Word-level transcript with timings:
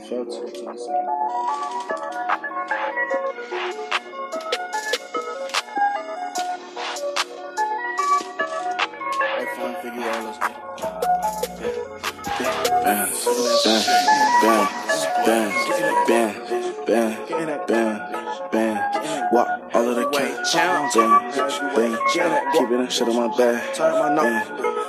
felt 0.00 0.28
it 0.28 0.58
in 0.58 0.64
the 0.64 0.76
second 0.76 1.08
out, 15.82 16.08
bounce, 16.08 16.40
bounce, 16.86 17.30
bounce, 17.68 18.40
bounce. 18.52 19.32
Walk 19.32 19.48
all 19.74 19.88
of 19.88 19.96
the 19.96 20.08
cats, 20.10 20.52
challenge. 20.52 20.94
bang, 20.94 21.98
bang. 22.16 22.52
Keep 22.52 22.70
it 22.70 22.92
shit 22.92 23.08
on 23.08 23.16
my 23.16 23.36
back. 23.36 23.76
Bang. 23.78 24.79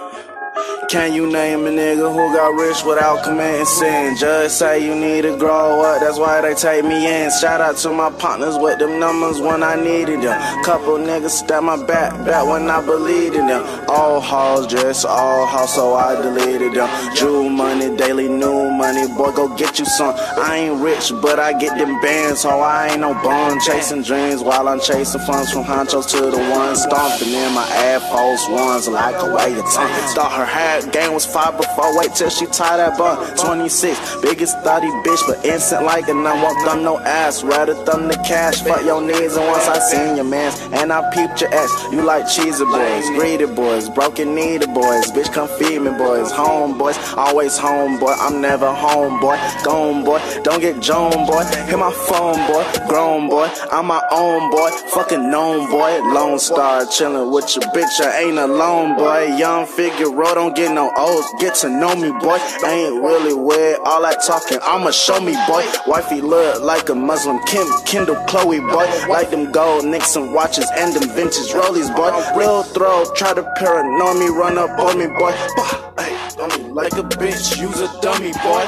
Can 0.90 1.14
you 1.14 1.32
name 1.32 1.66
a 1.68 1.70
nigga 1.70 2.12
who 2.12 2.36
got 2.36 2.50
rich 2.50 2.84
without 2.84 3.24
committing 3.24 3.66
sin? 3.66 4.18
Just 4.18 4.60
say 4.60 4.86
you 4.86 4.94
need 4.94 5.22
to 5.22 5.38
grow 5.38 5.82
up, 5.82 6.02
that's 6.02 6.20
why 6.20 6.42
they 6.42 6.54
take 6.54 6.84
me 6.84 7.08
in. 7.08 7.32
Shout 7.32 7.62
out 7.62 7.78
to 7.78 7.92
my 7.92 8.12
partners 8.12 8.58
with 8.58 8.80
them 8.80 9.00
numbers 9.00 9.40
when 9.40 9.64
I 9.64 9.76
needed 9.76 10.22
them. 10.22 10.64
Couple 10.66 10.98
niggas 10.98 11.30
stab 11.30 11.64
my 11.64 11.82
back, 11.86 12.12
back 12.26 12.46
when 12.46 12.70
I 12.70 12.86
believed 12.86 13.36
in 13.36 13.48
them. 13.48 13.64
All 13.88 14.20
halls, 14.20 14.68
just 14.68 15.06
all 15.06 15.46
halls, 15.46 15.74
so 15.74 15.94
I 15.94 16.22
deleted 16.22 16.74
them. 16.74 17.16
Jewel 17.16 17.50
money, 17.50 17.96
daily 17.96 18.28
new 18.28 18.70
money, 18.70 19.08
boy, 19.16 19.32
go 19.32 19.48
get 19.56 19.80
you 19.80 19.86
some. 19.86 20.14
I 20.18 20.58
ain't 20.58 20.82
rich, 20.82 21.14
but 21.22 21.40
I 21.40 21.58
get 21.58 21.78
them 21.78 22.02
bands, 22.02 22.42
so 22.42 22.50
I 22.50 22.90
ain't 22.90 23.00
no 23.00 23.14
bum. 23.14 23.60
Chasing 23.62 24.02
dreams 24.02 24.44
while 24.44 24.68
I'm 24.68 24.82
chasing 24.82 25.22
funds 25.22 25.54
from 25.54 25.64
honchos 25.64 26.10
to 26.12 26.32
the 26.32 26.38
ones 26.52 26.84
stomping 26.84 27.30
in 27.30 27.54
my 27.54 27.64
ass 27.64 28.02
false 28.10 28.46
ones 28.50 28.90
like 28.90 29.16
a 29.16 29.34
way 29.34 29.58
of 29.58 29.66
tongue. 29.72 29.92
Thought 30.12 30.34
her 30.34 30.51
hair 30.52 30.82
game 30.92 31.14
was 31.14 31.26
five 31.26 31.56
before, 31.58 31.98
wait 31.98 32.14
till 32.14 32.30
she 32.30 32.46
tie 32.48 32.78
that 32.78 32.98
bun. 32.98 33.16
26, 33.38 34.22
biggest 34.22 34.60
thotty 34.60 34.88
bitch, 35.06 35.22
but 35.28 35.44
instant 35.46 35.86
like 35.86 36.08
a 36.10 36.14
none. 36.14 36.42
Won't 36.42 36.60
thumb 36.66 36.84
no 36.84 37.00
ass, 37.00 37.44
rather 37.44 37.74
thumb 37.86 38.08
the 38.08 38.16
cash. 38.28 38.62
Fuck 38.62 38.84
your 38.84 39.02
needs, 39.02 39.36
and 39.36 39.48
once 39.48 39.68
I 39.68 39.80
seen 39.80 40.16
your 40.16 40.26
mans, 40.26 40.60
and 40.74 40.92
I 40.92 41.00
peeped 41.14 41.42
your 41.42 41.54
ass. 41.54 41.72
You 41.92 42.02
like 42.02 42.28
cheesy 42.28 42.66
boys, 42.66 43.10
greedy 43.12 43.46
boys, 43.46 43.90
broken 43.90 44.36
needed 44.36 44.74
boys. 44.74 45.12
Bitch, 45.12 45.32
come 45.32 45.48
feed 45.48 45.80
me, 45.80 45.92
boys. 45.92 46.32
Home 46.32 46.78
boys, 46.78 46.98
always 47.16 47.58
home, 47.58 48.00
boy. 48.00 48.14
I'm 48.18 48.42
never 48.42 48.74
home, 48.74 49.20
boy. 49.20 49.38
Gone, 49.64 50.04
boy. 50.04 50.20
Don't 50.44 50.60
get 50.60 50.80
Joan, 50.80 51.26
boy. 51.26 51.44
Hit 51.70 51.78
my 51.78 51.92
phone, 51.92 52.40
boy. 52.48 52.66
Grown, 52.88 53.30
boy. 53.30 53.50
I'm 53.72 53.86
my 53.86 54.02
own, 54.12 54.50
boy. 54.50 54.70
Fucking 54.96 55.30
known, 55.30 55.70
boy. 55.70 56.00
Lone 56.14 56.40
Star, 56.40 56.82
chillin' 56.86 57.32
with 57.32 57.56
your 57.56 57.66
bitch. 57.74 58.02
I 58.02 58.22
ain't 58.24 58.38
alone, 58.40 58.98
boy. 58.98 59.36
Young 59.38 59.66
figure, 59.66 60.10
don't 60.42 60.56
get 60.56 60.74
no 60.74 60.92
O's. 60.98 61.26
Get 61.40 61.54
to 61.62 61.70
know 61.70 61.96
me, 61.96 62.10
boy. 62.20 62.38
I 62.66 62.74
ain't 62.74 63.04
really 63.04 63.34
weird. 63.34 63.78
All 63.86 64.02
that 64.02 64.24
talking, 64.26 64.58
I'ma 64.64 64.90
show 64.90 65.20
me, 65.22 65.34
boy. 65.48 65.64
Wifey 65.86 66.22
look 66.22 66.64
like 66.64 66.90
a 66.90 66.96
Muslim. 66.96 67.40
Kim, 67.46 67.68
Kendall, 67.86 68.16
Chloe, 68.26 68.60
boy. 68.60 68.88
Like 69.08 69.30
them 69.30 69.52
gold 69.52 69.86
Nixon 69.86 70.34
watches 70.34 70.68
and 70.76 70.96
them 70.96 71.08
vintage 71.10 71.54
rollies, 71.54 71.96
boy. 71.96 72.10
Real 72.36 72.64
throw, 72.64 73.06
try 73.14 73.34
to 73.34 73.44
paranoid 73.56 74.18
me, 74.18 74.28
run 74.30 74.58
up 74.58 74.80
on 74.80 74.98
me, 74.98 75.08
boy. 75.08 75.32
Bah, 75.56 75.94
ay, 76.00 76.34
dummy, 76.36 76.70
like 76.70 76.94
a 76.94 77.04
bitch, 77.04 77.62
use 77.62 77.80
a 77.80 78.02
dummy, 78.02 78.32
boy. 78.42 78.66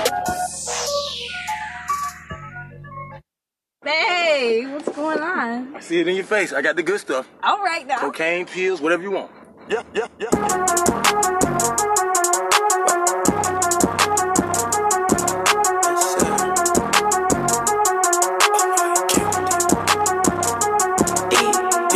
Hey, 3.84 4.66
what's 4.68 4.90
going 4.90 5.20
on? 5.20 5.76
I 5.76 5.80
see 5.80 6.00
it 6.00 6.08
in 6.08 6.16
your 6.16 6.24
face. 6.24 6.54
I 6.54 6.62
got 6.62 6.76
the 6.76 6.84
good 6.84 7.00
stuff. 7.00 7.28
All 7.42 7.62
right 7.64 7.86
now. 7.86 7.98
Cocaine, 7.98 8.46
pills, 8.46 8.80
whatever 8.80 9.02
you 9.02 9.12
want. 9.12 9.32
Yeah, 9.68 9.84
yeah, 9.94 10.08
yeah. 10.20 11.43
You 11.54 11.60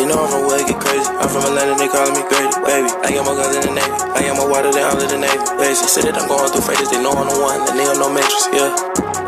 know 0.05 0.22
I'm 0.22 0.30
from 0.30 0.45
where 0.45 0.61
it 0.61 0.67
get 0.67 0.80
crazy. 0.80 1.09
I'm 1.09 1.30
from 1.30 1.44
Atlanta, 1.44 1.75
they. 1.75 1.87
Say 5.98 6.11
that 6.11 6.21
I'm 6.21 6.27
going 6.27 6.52
through 6.52 6.61
phases, 6.61 6.92
they 6.92 7.02
know 7.02 7.10
I'm 7.10 7.26
the 7.26 7.42
one. 7.42 7.65
The 7.65 7.71
nigga 7.73 7.98
no 7.98 8.14
matrix, 8.14 8.45
yeah. 8.54 9.27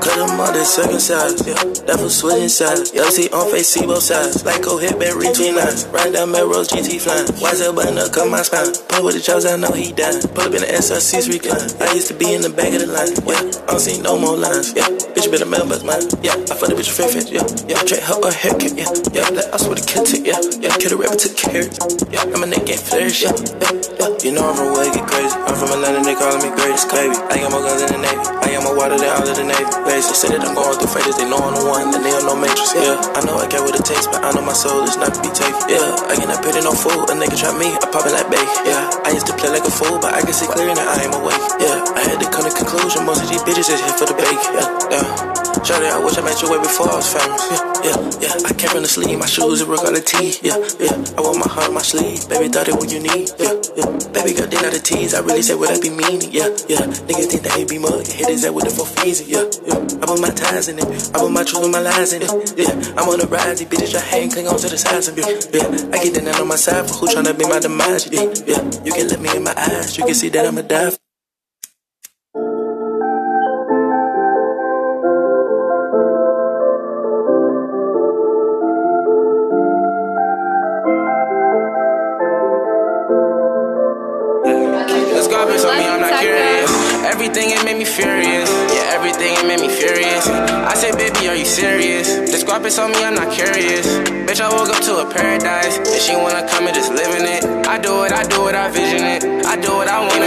Cut 0.00 0.16
them 0.16 0.40
out 0.40 0.54
the 0.54 0.64
second 0.64 1.00
size, 1.00 1.46
yeah. 1.46 1.60
That 1.84 2.00
was 2.00 2.16
switching 2.16 2.48
sides. 2.48 2.92
Yo, 2.94 3.04
see 3.12 3.28
on 3.30 3.50
face, 3.50 3.68
see 3.68 3.84
both 3.84 4.02
sides. 4.02 4.44
Like 4.44 4.62
go 4.62 4.78
hit 4.78 4.98
back, 4.98 5.14
reach 5.14 5.36
nines. 5.36 5.84
Ride 5.92 6.12
down 6.12 6.32
Melrose, 6.32 6.68
GT 6.68 7.00
flying. 7.00 7.28
Why's 7.36 7.60
that 7.60 7.76
button 7.76 7.98
up, 7.98 8.12
cut 8.12 8.28
my 8.28 8.40
spine. 8.40 8.72
Play 8.88 9.02
with 9.04 9.16
the 9.16 9.22
chows, 9.22 9.44
I 9.44 9.56
know 9.56 9.72
he 9.72 9.92
dying. 9.92 10.24
Pull 10.32 10.48
up 10.48 10.56
in 10.56 10.64
the 10.64 10.70
SRC's 10.72 11.28
recline. 11.28 11.68
I 11.80 11.92
used 11.92 12.08
to 12.08 12.16
be 12.16 12.32
in 12.32 12.40
the 12.40 12.48
back 12.48 12.72
of 12.72 12.80
the 12.80 12.88
line, 12.88 13.12
yeah. 13.28 13.44
I 13.68 13.76
don't 13.76 13.80
see 13.80 14.00
no 14.00 14.16
more 14.16 14.36
lines, 14.36 14.72
yeah. 14.72 14.88
Bitch 15.12 15.28
better 15.28 15.44
member 15.44 15.76
but 15.76 15.84
mine, 15.84 16.08
yeah. 16.24 16.36
I 16.48 16.56
fuck 16.56 16.72
the 16.72 16.76
bitch 16.80 16.88
fit 16.88 17.12
fit, 17.12 17.28
yeah. 17.28 17.44
Yeah, 17.68 17.84
Trey 17.84 18.00
her 18.00 18.16
a 18.24 18.32
haircut, 18.32 18.72
yeah. 18.72 18.88
Yeah, 19.12 19.28
that 19.36 19.52
I 19.52 19.56
swear 19.60 19.76
to 19.76 19.84
kill 19.84 20.08
it, 20.08 20.24
yeah. 20.24 20.40
Yeah, 20.64 20.72
kill 20.80 20.96
the 20.96 20.98
rapper 20.98 21.20
took 21.20 21.36
care, 21.36 21.68
yeah. 22.08 22.24
I'm 22.24 22.40
a 22.40 22.48
nigga 22.48 22.72
get 22.72 22.80
flourish, 22.80 23.20
yeah. 23.20 23.36
Yeah, 23.60 23.76
yeah. 24.00 24.10
You 24.24 24.32
know 24.32 24.48
I'm 24.48 24.56
from 24.56 24.72
where 24.76 24.88
get 24.92 25.04
crazy. 25.08 25.32
I'm 25.32 25.56
from 25.56 25.76
Atlanta, 25.76 26.00
they 26.04 26.16
calling 26.16 26.40
me 26.44 26.52
greatest, 26.56 26.88
baby. 26.88 27.16
I 27.16 27.40
got 27.40 27.52
more 27.52 27.64
guns 27.64 27.80
than 27.84 27.96
the 27.96 28.00
Navy. 28.04 28.20
I 28.20 28.46
got 28.52 28.64
more 28.64 28.76
water 28.76 28.96
than 28.96 29.08
all 29.12 29.24
of 29.24 29.36
the 29.36 29.44
Navy. 29.44 29.64
Basic. 30.00 30.16
Say 30.16 30.28
that 30.32 30.40
I'm 30.40 30.56
going 30.56 30.80
through 30.80 30.96
phases, 30.96 31.20
they 31.20 31.28
know 31.28 31.36
I'm 31.36 31.52
the 31.52 31.60
one. 31.68 31.92
The 31.92 32.00
nigga 32.00 32.24
no 32.24 32.32
matrix, 32.32 32.72
yeah. 32.72 32.96
I 33.12 33.20
know 33.20 33.36
I 33.36 33.44
got 33.52 33.68
what 33.68 33.76
it 33.76 33.84
takes, 33.84 34.08
but 34.08 34.24
I 34.24 34.32
know 34.32 34.40
my 34.40 34.56
soul 34.56 34.80
is 34.88 34.96
not 34.96 35.12
to 35.12 35.20
be 35.20 35.28
taken, 35.28 35.60
yeah. 35.68 35.92
I 36.08 36.16
cannot 36.16 36.40
pity 36.40 36.64
no 36.64 36.72
fool. 36.72 37.04
A 37.04 37.12
nigga 37.12 37.36
try 37.36 37.52
me, 37.52 37.68
I 37.68 37.84
pop 37.92 38.08
it 38.08 38.16
like 38.16 38.32
bait, 38.32 38.48
yeah. 38.64 38.88
I 39.04 39.12
used 39.12 39.28
to 39.28 39.36
play 39.36 39.52
like 39.52 39.68
a 39.68 39.70
fool, 39.70 40.00
but 40.00 40.16
I 40.16 40.24
can 40.24 40.32
see 40.32 40.48
clear 40.48 40.72
now 40.72 40.88
I 40.88 41.04
am 41.04 41.12
awake, 41.20 41.44
yeah. 41.60 41.84
I 41.92 42.00
had 42.00 42.16
to 42.16 42.28
come 42.32 42.48
to 42.48 42.52
conclusion, 42.56 43.04
most 43.04 43.20
of 43.24 43.28
these 43.28 43.44
bitches 43.44 43.68
is 43.68 43.76
here 43.76 43.92
for 44.00 44.08
the 44.08 44.16
bake, 44.16 44.40
yeah, 44.56 44.68
yeah. 44.88 45.49
Shawty, 45.60 45.92
I 45.92 46.02
wish 46.02 46.16
I 46.16 46.22
met 46.22 46.40
you 46.40 46.50
way 46.50 46.58
before 46.58 46.88
I 46.88 46.96
was 46.96 47.12
famous. 47.12 47.44
Yeah, 47.52 47.60
yeah, 47.84 48.32
yeah. 48.32 48.48
I 48.48 48.52
came 48.56 48.70
from 48.70 48.82
the 48.82 48.88
sleeve, 48.88 49.18
my 49.18 49.26
shoes, 49.26 49.60
it 49.60 49.68
on 49.68 49.92
the 49.92 50.00
tee. 50.00 50.32
Yeah, 50.40 50.56
yeah. 50.80 50.96
I 51.16 51.20
want 51.20 51.36
my 51.36 51.48
heart 51.52 51.68
on 51.68 51.74
my 51.74 51.82
sleeve. 51.84 52.24
Baby, 52.32 52.48
thought 52.48 52.68
it 52.68 52.74
what 52.74 52.88
you 52.88 52.98
need. 52.98 53.28
Yeah, 53.36 53.60
yeah. 53.76 53.88
Baby 54.08 54.32
girl, 54.40 54.48
they 54.48 54.56
not 54.56 54.72
the 54.72 54.80
tease. 54.80 55.12
I 55.12 55.20
really 55.20 55.42
said, 55.42 55.60
what 55.60 55.68
I 55.68 55.76
be 55.76 55.92
mean? 55.92 56.24
Yeah, 56.32 56.48
yeah. 56.64 56.88
Niggas 57.04 57.28
think 57.28 57.42
that 57.44 57.52
he 57.60 57.68
be 57.68 57.76
mug. 57.76 58.08
Hit 58.08 58.32
his 58.32 58.48
head 58.48 58.56
with 58.56 58.64
the 58.64 58.72
four 58.72 58.88
fees. 58.88 59.20
Yeah, 59.28 59.44
yeah. 59.68 59.76
I 60.00 60.08
put 60.08 60.20
my 60.24 60.32
ties 60.32 60.72
in 60.72 60.80
it. 60.80 60.88
I 61.12 61.20
put 61.20 61.28
my 61.28 61.44
truth 61.44 61.68
and 61.68 61.72
my 61.76 61.84
lies 61.84 62.16
in 62.16 62.24
it. 62.24 62.32
Yeah, 62.56 62.72
I'm 62.96 63.04
on 63.12 63.20
the 63.20 63.28
rise. 63.28 63.60
These 63.60 63.68
bitches 63.68 63.92
try 63.92 64.00
hang, 64.00 64.32
cling 64.32 64.48
on 64.48 64.56
to 64.56 64.68
the 64.68 64.80
sides 64.80 65.12
of 65.12 65.20
you. 65.20 65.28
Yeah, 65.28 65.92
I 65.92 66.00
get 66.00 66.16
the 66.16 66.24
net 66.24 66.40
on 66.40 66.48
my 66.48 66.56
side 66.56 66.88
for 66.88 67.04
who 67.04 67.12
tryna 67.12 67.36
be 67.36 67.44
my 67.44 67.60
demise. 67.60 68.08
Yeah, 68.08 68.32
yeah. 68.48 68.64
You 68.80 68.96
can 68.96 69.12
look 69.12 69.20
me 69.20 69.28
in 69.36 69.44
my 69.44 69.52
eyes. 69.52 69.92
You 70.00 70.08
can 70.08 70.16
see 70.16 70.32
that 70.32 70.48
I'ma 70.48 70.64
die. 70.64 70.96
Let's 70.96 71.09
Everything 87.30 87.56
it 87.56 87.64
made 87.64 87.78
me 87.78 87.84
furious. 87.84 88.50
Yeah, 88.74 88.90
everything 88.98 89.30
it 89.38 89.46
made 89.46 89.60
me 89.62 89.70
furious. 89.70 90.26
I 90.26 90.74
said, 90.74 90.98
baby, 90.98 91.28
are 91.28 91.36
you 91.36 91.44
serious? 91.44 92.10
The 92.26 92.42
guap 92.42 92.66
is 92.66 92.76
on 92.76 92.90
me, 92.90 93.04
I'm 93.04 93.14
not 93.14 93.30
curious. 93.30 93.86
Bitch, 94.26 94.40
I 94.42 94.50
woke 94.50 94.66
up 94.66 94.82
to 94.82 94.98
a 94.98 95.06
paradise. 95.06 95.78
And 95.78 96.02
she 96.02 96.16
wanna 96.18 96.42
come 96.50 96.66
and 96.66 96.74
just 96.74 96.90
live 96.90 97.14
in 97.14 97.22
it. 97.22 97.46
I 97.70 97.78
do 97.78 98.02
it, 98.02 98.10
I 98.10 98.26
do 98.26 98.48
it, 98.48 98.56
I 98.56 98.66
vision 98.74 99.06
it. 99.06 99.46
I 99.46 99.54
do 99.54 99.70
what 99.78 99.86
I 99.86 100.00
want. 100.02 100.18
Even 100.18 100.26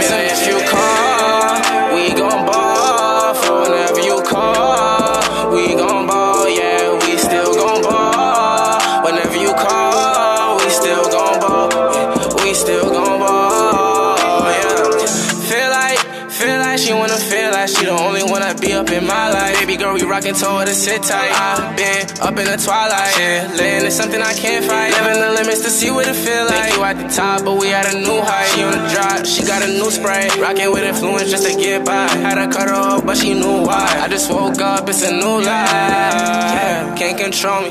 Rockin', 20.24 20.40
told 20.40 20.60
her 20.60 20.66
to 20.66 20.74
sit 20.74 21.02
tight. 21.02 21.32
I've 21.32 21.76
been 21.76 22.08
up 22.22 22.38
in 22.38 22.46
the 22.46 22.56
twilight. 22.56 23.12
Chillin' 23.12 23.84
is 23.84 23.94
something 23.94 24.22
I 24.22 24.32
can't 24.32 24.64
fight. 24.64 24.90
Living 24.92 25.20
the 25.20 25.32
limits 25.32 25.60
to 25.64 25.68
see 25.68 25.90
what 25.90 26.08
it 26.08 26.14
feel 26.14 26.46
like. 26.46 26.64
Think 26.64 26.76
you 26.78 26.84
at 26.84 26.96
the 26.96 27.08
top, 27.14 27.44
but 27.44 27.60
we 27.60 27.70
at 27.74 27.92
a 27.92 27.98
new 27.98 28.22
height. 28.22 28.48
She 28.54 28.62
on 28.62 28.72
the 28.72 28.88
drop, 28.88 29.26
she 29.26 29.44
got 29.44 29.62
a 29.62 29.68
new 29.68 29.90
spray. 29.90 30.30
Rockin' 30.40 30.72
with 30.72 30.82
influence 30.82 31.30
just 31.30 31.46
to 31.46 31.54
get 31.60 31.84
by. 31.84 32.08
Had 32.08 32.36
to 32.36 32.50
cut 32.50 32.68
her 32.70 32.74
off, 32.74 33.04
but 33.04 33.18
she 33.18 33.34
knew 33.34 33.66
why. 33.66 34.00
I 34.00 34.08
just 34.08 34.30
woke 34.30 34.62
up, 34.62 34.88
it's 34.88 35.02
a 35.02 35.12
new 35.12 35.42
life. 35.44 36.96
Can't 36.96 37.18
control 37.18 37.60
me. 37.60 37.70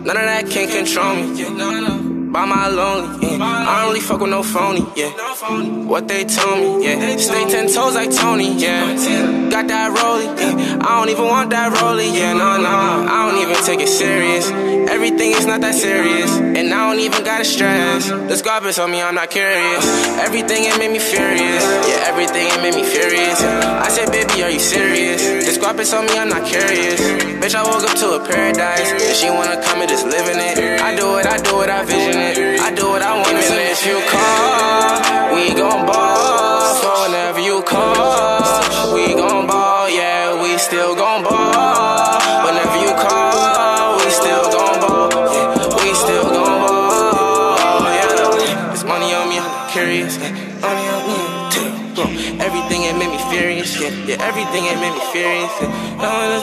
None 0.00 0.16
of 0.16 0.24
that 0.24 0.48
can't 0.48 0.70
control 0.70 1.16
me. 1.16 1.99
By 2.40 2.46
my 2.46 2.68
lonely, 2.68 3.36
yeah. 3.36 3.44
I 3.44 3.82
don't 3.82 3.88
really 3.88 4.00
fuck 4.00 4.18
with 4.22 4.30
no 4.30 4.42
phony, 4.42 4.80
yeah. 4.96 5.10
What 5.84 6.08
they 6.08 6.24
told 6.24 6.78
me, 6.78 6.86
yeah. 6.86 7.18
Stay 7.18 7.44
ten 7.50 7.66
toes 7.66 7.94
like 7.94 8.10
Tony, 8.16 8.54
yeah. 8.54 8.96
Got 9.50 9.68
that 9.68 9.92
rollie, 9.94 10.24
yeah. 10.40 10.78
I 10.80 11.00
don't 11.00 11.10
even 11.10 11.26
want 11.26 11.50
that 11.50 11.70
rollie, 11.74 12.10
yeah. 12.16 12.32
No, 12.32 12.56
no, 12.56 12.66
I 12.66 13.30
don't 13.30 13.42
even 13.42 13.62
take 13.62 13.80
it 13.80 13.90
serious. 13.90 14.48
Everything 15.00 15.32
is 15.32 15.46
not 15.46 15.62
that 15.62 15.72
serious, 15.72 16.28
and 16.36 16.68
I 16.68 16.92
don't 16.92 17.00
even 17.00 17.24
gotta 17.24 17.46
stress. 17.48 18.04
This 18.28 18.42
garbage 18.42 18.78
on 18.78 18.90
me, 18.92 19.00
I'm 19.00 19.14
not 19.14 19.30
curious. 19.30 19.80
Everything 20.20 20.68
it 20.68 20.76
made 20.76 20.92
me 20.92 21.00
furious, 21.00 21.64
yeah. 21.88 22.04
Everything 22.12 22.44
it 22.52 22.60
made 22.60 22.76
me 22.76 22.84
furious. 22.84 23.40
I 23.40 23.88
said, 23.88 24.12
baby, 24.12 24.44
are 24.44 24.52
you 24.52 24.60
serious? 24.60 25.56
Guap 25.56 25.80
is 25.80 25.92
on 25.96 26.04
me, 26.04 26.12
I'm 26.20 26.28
not 26.28 26.44
curious. 26.44 27.00
Bitch, 27.40 27.54
I 27.56 27.64
woke 27.64 27.80
up 27.80 27.96
to 27.96 28.20
a 28.20 28.20
paradise. 28.28 28.92
And 28.92 29.16
she 29.16 29.28
wanna 29.32 29.56
come 29.64 29.80
and 29.80 29.88
just 29.88 30.04
live 30.04 30.28
in 30.28 30.36
it. 30.36 30.80
I 30.84 30.92
do 30.94 31.16
it, 31.16 31.24
I 31.24 31.36
do 31.40 31.64
it, 31.64 31.70
I 31.72 31.80
vision 31.82 32.20
it. 32.20 32.60
I 32.60 32.68
do 32.68 32.84
what 32.92 33.00
I 33.00 33.16
want 33.16 33.40
to 33.40 33.56
if 33.72 33.80
you 33.88 33.96
call, 34.04 35.00
we 35.32 35.56
gon' 35.56 35.88
ball. 35.88 36.76
So 36.76 37.08
whenever 37.08 37.40
you 37.40 37.62
call, 37.64 38.92
we 38.92 39.16
gon' 39.16 39.46
ball. 39.48 39.88
Yeah, 39.88 40.42
we 40.42 40.58
still 40.58 40.94
gon' 40.94 41.24
ball. 41.24 42.20
Whenever 42.44 42.76
you 42.84 42.92
call, 43.00 43.29
Everything 54.40 54.64
it 54.64 54.80
made 54.80 54.94
me 54.94 55.00
furious. 55.12 55.52
Yeah. 55.60 55.68
I 56.00 56.16
wanna 56.16 56.40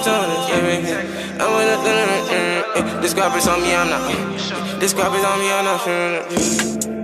yeah. 0.85 1.39
I 1.39 1.47
wanna 1.49 1.77
do 1.81 3.01
this, 3.01 3.13
guap 3.15 3.35
is 3.35 3.47
on 3.47 3.59
me, 3.59 3.73
I'm 3.73 3.89
not. 3.89 4.79
This 4.79 4.93
guap 4.93 5.17
is 5.17 5.25
on 5.25 5.39
me, 5.39 5.51
I'm 5.51 5.65
not. 5.65 6.96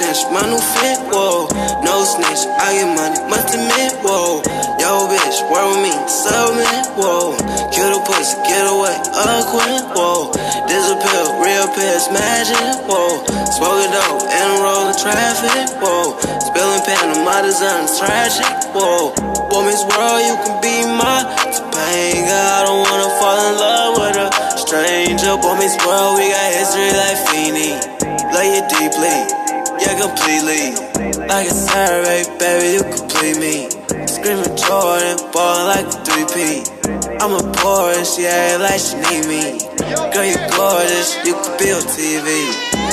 This 0.00 0.24
10 0.24 0.30
potential, 0.30 0.30
my 0.32 0.44
new 0.48 0.58
fit, 0.58 0.98
whoa. 1.12 1.48
No 1.84 2.04
snitch, 2.04 2.48
I 2.58 2.72
get 2.72 2.88
money, 2.96 3.20
must 3.28 3.54
admit, 3.54 3.92
whoa. 4.00 4.40
Yo, 4.80 5.08
bitch, 5.08 5.38
work 5.50 5.66
with 5.76 5.82
me, 5.84 5.92
settlement, 6.08 6.88
whoa. 6.96 7.36
Kill 7.72 7.92
the 7.92 8.00
pussy, 8.04 8.36
get 8.48 8.64
away, 8.64 8.96
acquaint, 9.12 9.84
whoa. 9.92 10.32
Disappear, 10.66 11.22
real 11.44 11.68
piss, 11.76 12.08
magic, 12.12 12.56
whoa. 12.88 13.20
Smoke 13.52 13.84
a 13.84 13.88
dope, 13.92 14.24
and 14.24 14.50
roll 14.64 14.88
the 14.88 14.96
traffic, 14.96 15.68
whoa. 15.80 16.16
Spilling 16.40 16.82
pen 16.84 17.16
on 17.16 17.24
my 17.24 17.42
design, 17.42 17.84
is 17.84 17.98
tragic, 17.98 18.48
whoa. 18.72 19.12
Woman's 19.52 19.84
world, 19.84 20.20
you 20.24 20.36
can 20.46 20.56
be 20.62 20.86
my 20.96 21.26
Topanga. 21.52 22.40
I 22.56 22.64
don't 22.64 22.82
wanna 22.88 23.10
fall 23.18 23.38
in 23.50 23.54
love 23.58 23.92
with 23.98 24.16
a 24.16 24.28
stranger. 24.58 25.36
Woman's 25.36 25.76
world, 25.84 26.18
we 26.18 26.30
got 26.30 26.48
history 26.54 26.90
like 26.94 27.18
Feeny. 27.28 27.74
Love 28.30 28.46
you 28.46 28.62
deeply, 28.70 29.39
yeah, 29.80 29.94
completely. 30.00 30.76
Like 31.26 31.46
a 31.46 31.54
Saturday, 31.54 32.24
baby, 32.38 32.68
you 32.74 32.82
complete 32.82 33.38
me. 33.38 33.70
Screaming 34.06 34.56
Jordan, 34.56 35.16
ballin' 35.32 35.66
like 35.72 35.86
a 35.86 35.98
3P. 36.04 36.80
I'm 37.22 37.32
a 37.32 37.52
poor 37.52 37.92
and 37.92 38.06
she 38.06 38.26
act 38.26 38.60
like 38.60 38.80
she 38.80 38.96
need 38.96 39.26
me. 39.28 39.69
Girl, 39.90 40.22
you 40.22 40.38
gorgeous, 40.54 41.18
you 41.26 41.34
could 41.34 41.58
be 41.58 41.74
on 41.74 41.82
TV. 41.82 42.30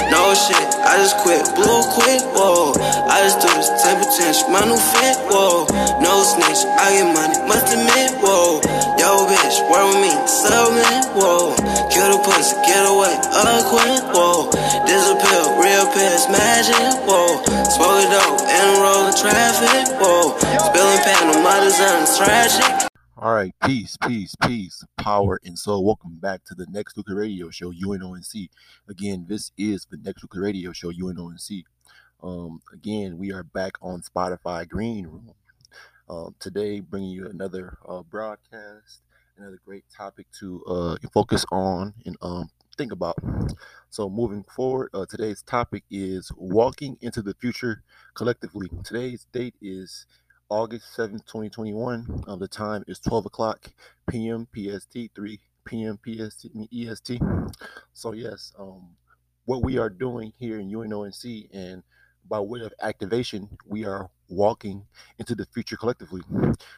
No 0.09 0.33
shit, 0.33 0.67
I 0.81 0.97
just 0.97 1.13
quit, 1.21 1.45
blew 1.53 1.85
quick, 1.93 2.25
whoa. 2.33 2.73
I 3.05 3.21
just 3.21 3.37
do 3.37 3.49
this 3.53 3.69
10 3.85 4.01
potential, 4.01 4.49
my 4.49 4.65
new 4.65 4.81
fit, 4.97 5.17
whoa. 5.29 5.69
No 6.01 6.25
snitch, 6.25 6.65
I 6.65 6.97
get 6.97 7.13
money, 7.13 7.37
must 7.45 7.69
admit, 7.69 8.17
whoa. 8.17 8.65
Yo, 8.97 9.29
bitch, 9.29 9.61
work 9.69 9.93
with 9.93 10.09
me, 10.09 10.13
settlement, 10.25 11.05
whoa. 11.13 11.53
Kill 11.93 12.17
the 12.17 12.19
pussy, 12.25 12.57
get 12.65 12.81
away, 12.89 13.13
acquaint, 13.13 14.01
whoa. 14.09 14.49
Disappear, 14.89 15.43
real 15.61 15.85
piss, 15.93 16.25
magic, 16.33 16.97
whoa. 17.05 17.37
Smoke 17.77 18.01
a 18.01 18.05
dope, 18.09 18.41
and 18.41 18.69
roll 18.81 19.05
the 19.05 19.13
traffic, 19.13 19.85
whoa. 20.01 20.33
Spilling 20.65 21.01
pan 21.05 21.29
on 21.29 21.43
my 21.45 21.61
design, 21.61 22.09
tragic. 22.17 22.86
All 23.19 23.33
right, 23.33 23.55
peace, 23.65 23.97
peace, 24.05 24.35
peace, 24.45 24.85
power, 24.95 25.39
and 25.43 25.57
soul. 25.57 25.83
Welcome 25.83 26.19
back 26.19 26.43
to 26.45 26.53
the 26.53 26.67
Next 26.69 26.95
Luca 26.95 27.15
Radio 27.15 27.49
Show, 27.49 27.71
UNONC. 27.71 28.47
Again, 28.87 29.25
this 29.27 29.51
is 29.57 29.87
the 29.89 29.97
Next 29.97 30.21
Luca 30.21 30.39
Radio 30.39 30.71
Show, 30.71 30.91
UNONC. 30.91 31.63
Um, 32.21 32.61
again, 32.71 33.17
we 33.17 33.33
are 33.33 33.41
back 33.41 33.73
on 33.81 34.03
Spotify 34.03 34.69
Green 34.69 35.07
Room. 35.07 35.33
Um, 36.07 36.35
today, 36.39 36.79
bringing 36.79 37.09
you 37.09 37.27
another 37.27 37.79
uh, 37.89 38.03
broadcast, 38.03 39.01
another 39.35 39.59
great 39.65 39.85
topic 39.89 40.27
to 40.39 40.63
uh, 40.65 40.97
focus 41.11 41.43
on 41.51 41.95
and 42.05 42.17
um, 42.21 42.51
think 42.77 42.91
about. 42.91 43.17
So, 43.89 44.11
moving 44.11 44.43
forward, 44.43 44.91
uh, 44.93 45.07
today's 45.09 45.41
topic 45.41 45.83
is 45.89 46.31
walking 46.37 46.99
into 47.01 47.23
the 47.23 47.33
future 47.33 47.81
collectively. 48.13 48.69
Today's 48.83 49.25
date 49.33 49.55
is 49.59 50.05
August 50.49 50.95
7th, 50.95 51.25
2021. 51.25 52.23
Uh, 52.27 52.35
the 52.35 52.47
time 52.47 52.83
is 52.87 52.99
12 52.99 53.25
o'clock 53.25 53.71
p.m. 54.09 54.47
PST, 54.53 54.97
3 55.15 55.39
p.m. 55.65 55.99
PST, 56.05 56.47
EST. 56.71 57.21
So, 57.93 58.13
yes, 58.13 58.53
um, 58.57 58.89
what 59.45 59.63
we 59.63 59.77
are 59.77 59.89
doing 59.89 60.33
here 60.37 60.59
in 60.59 60.69
UNONC 60.69 61.49
and 61.53 61.83
by 62.29 62.39
way 62.39 62.61
of 62.61 62.73
activation, 62.81 63.49
we 63.65 63.85
are 63.85 64.09
walking 64.29 64.85
into 65.19 65.35
the 65.35 65.45
future 65.45 65.77
collectively 65.77 66.21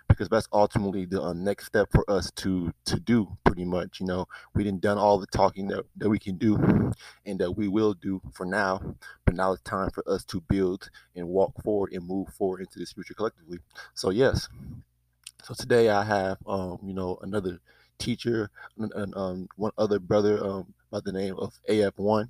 because 0.08 0.30
that's 0.30 0.48
ultimately 0.54 1.06
the 1.06 1.22
uh, 1.22 1.34
next 1.34 1.66
step 1.66 1.88
for 1.92 2.10
us 2.10 2.32
to 2.32 2.72
to 2.86 3.00
do 3.00 3.38
pretty 3.44 3.66
much 3.66 4.00
you 4.00 4.06
know? 4.06 4.26
We 4.54 4.64
didn't 4.64 4.82
done 4.82 4.98
all 4.98 5.20
the 5.20 5.28
talking 5.28 5.68
that, 5.70 5.86
that 5.98 6.10
we 6.10 6.20
can 6.20 6.38
do 6.38 6.92
and 7.26 7.40
that 7.40 7.52
we 7.52 7.68
will 7.68 7.94
do 7.94 8.22
for 8.34 8.46
now 8.46 8.96
but 9.26 9.36
now 9.36 9.54
it's 9.54 9.62
time 9.64 9.90
for 9.92 10.04
us 10.10 10.24
to 10.26 10.42
build 10.42 10.90
and 11.16 11.28
walk 11.28 11.62
forward 11.64 11.92
and 11.94 12.06
move 12.08 12.30
forward 12.30 12.62
into 12.62 12.80
this 12.80 12.94
future 12.94 13.14
collectively. 13.14 13.60
So 13.94 14.10
yes. 14.10 14.48
So 15.44 15.54
today 15.54 15.90
i 15.90 16.04
have 16.04 16.38
um 16.48 16.80
you 16.84 16.94
know 16.94 17.18
another 17.22 17.60
teacher 17.98 18.50
and, 18.78 19.16
um 19.16 19.48
one 19.56 19.72
other 19.78 20.00
brother 20.00 20.44
um 20.46 20.74
by 20.92 21.00
the 21.00 21.12
name 21.12 21.36
of 21.38 21.60
af1 21.70 22.28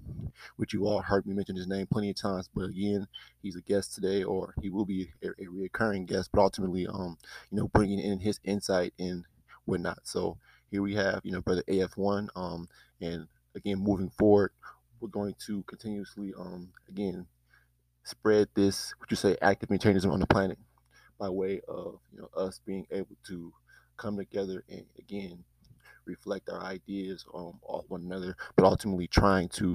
which 0.57 0.73
you 0.73 0.85
all 0.85 1.01
heard 1.01 1.25
me 1.25 1.33
mention 1.33 1.55
his 1.55 1.67
name 1.67 1.87
plenty 1.87 2.09
of 2.09 2.15
times 2.15 2.49
but 2.53 2.65
again 2.65 3.07
he's 3.41 3.55
a 3.55 3.61
guest 3.61 3.93
today 3.93 4.23
or 4.23 4.53
he 4.61 4.69
will 4.69 4.85
be 4.85 5.11
a, 5.23 5.27
a 5.41 5.47
recurring 5.47 6.05
guest 6.05 6.29
but 6.33 6.41
ultimately 6.41 6.87
um 6.87 7.17
you 7.51 7.57
know 7.57 7.67
bringing 7.69 7.99
in 7.99 8.19
his 8.19 8.39
insight 8.43 8.93
and 8.99 9.25
whatnot. 9.65 9.99
So 10.03 10.37
here 10.71 10.81
we 10.81 10.95
have 10.95 11.21
you 11.23 11.31
know 11.31 11.41
brother 11.41 11.63
af1 11.67 12.29
um 12.35 12.67
and 13.01 13.27
again 13.55 13.79
moving 13.79 14.09
forward 14.09 14.51
we're 14.99 15.09
going 15.09 15.35
to 15.45 15.63
continuously 15.63 16.33
um 16.37 16.69
again 16.87 17.25
spread 18.03 18.47
this 18.55 18.93
what 18.97 19.09
you 19.11 19.17
say 19.17 19.37
active 19.41 19.69
mutation 19.69 20.09
on 20.09 20.19
the 20.19 20.27
planet 20.27 20.57
by 21.17 21.29
way 21.29 21.61
of 21.67 21.99
you 22.11 22.19
know 22.19 22.29
us 22.35 22.59
being 22.65 22.85
able 22.91 23.15
to 23.25 23.53
come 23.97 24.17
together 24.17 24.63
and 24.69 24.85
again 24.97 25.43
reflect 26.09 26.49
our 26.49 26.63
ideas 26.63 27.25
um, 27.33 27.59
off 27.63 27.85
one 27.87 28.01
another, 28.01 28.35
but 28.55 28.65
ultimately 28.65 29.07
trying 29.07 29.47
to, 29.49 29.73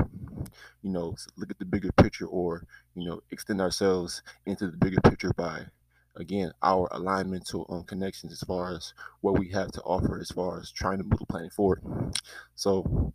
you 0.82 0.90
know, 0.90 1.14
look 1.36 1.50
at 1.50 1.58
the 1.58 1.64
bigger 1.64 1.92
picture 1.92 2.26
or, 2.26 2.66
you 2.94 3.08
know, 3.08 3.22
extend 3.30 3.60
ourselves 3.60 4.22
into 4.46 4.66
the 4.70 4.76
bigger 4.76 5.00
picture 5.02 5.32
by, 5.36 5.64
again, 6.16 6.52
our 6.62 6.88
alignmental 6.90 7.64
um, 7.72 7.84
connections 7.84 8.32
as 8.32 8.40
far 8.40 8.74
as 8.74 8.92
what 9.20 9.38
we 9.38 9.48
have 9.48 9.70
to 9.72 9.80
offer 9.82 10.18
as 10.20 10.30
far 10.30 10.60
as 10.60 10.70
trying 10.70 10.98
to 10.98 11.04
move 11.04 11.20
the 11.20 11.26
planet 11.26 11.52
forward. 11.52 11.80
So, 12.56 13.12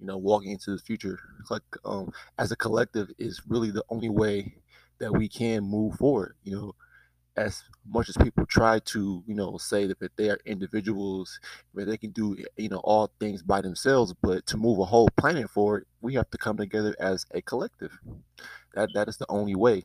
you 0.00 0.06
know, 0.06 0.16
walking 0.16 0.52
into 0.52 0.70
the 0.72 0.82
future 0.82 1.18
like 1.50 1.62
um, 1.84 2.12
as 2.38 2.52
a 2.52 2.56
collective 2.56 3.10
is 3.18 3.42
really 3.48 3.70
the 3.70 3.84
only 3.88 4.08
way 4.08 4.54
that 4.98 5.12
we 5.12 5.28
can 5.28 5.62
move 5.62 5.94
forward. 5.96 6.34
You 6.44 6.52
know, 6.56 6.74
as 7.36 7.62
much 7.86 8.08
as 8.08 8.16
people 8.16 8.44
try 8.46 8.78
to, 8.80 9.22
you 9.26 9.34
know, 9.34 9.56
say 9.58 9.86
that, 9.86 9.98
that 10.00 10.16
they 10.16 10.30
are 10.30 10.38
individuals, 10.44 11.40
where 11.72 11.84
they 11.86 11.96
can 11.96 12.10
do, 12.10 12.36
you 12.56 12.68
know, 12.68 12.80
all 12.84 13.10
things 13.20 13.42
by 13.42 13.60
themselves, 13.60 14.14
but 14.22 14.46
to 14.46 14.56
move 14.56 14.78
a 14.78 14.84
whole 14.84 15.08
planet 15.16 15.48
forward, 15.50 15.86
we 16.00 16.14
have 16.14 16.30
to 16.30 16.38
come 16.38 16.56
together 16.56 16.94
as 17.00 17.26
a 17.32 17.42
collective. 17.42 17.98
That 18.74 18.90
that 18.94 19.08
is 19.08 19.18
the 19.18 19.26
only 19.30 19.54
way. 19.54 19.82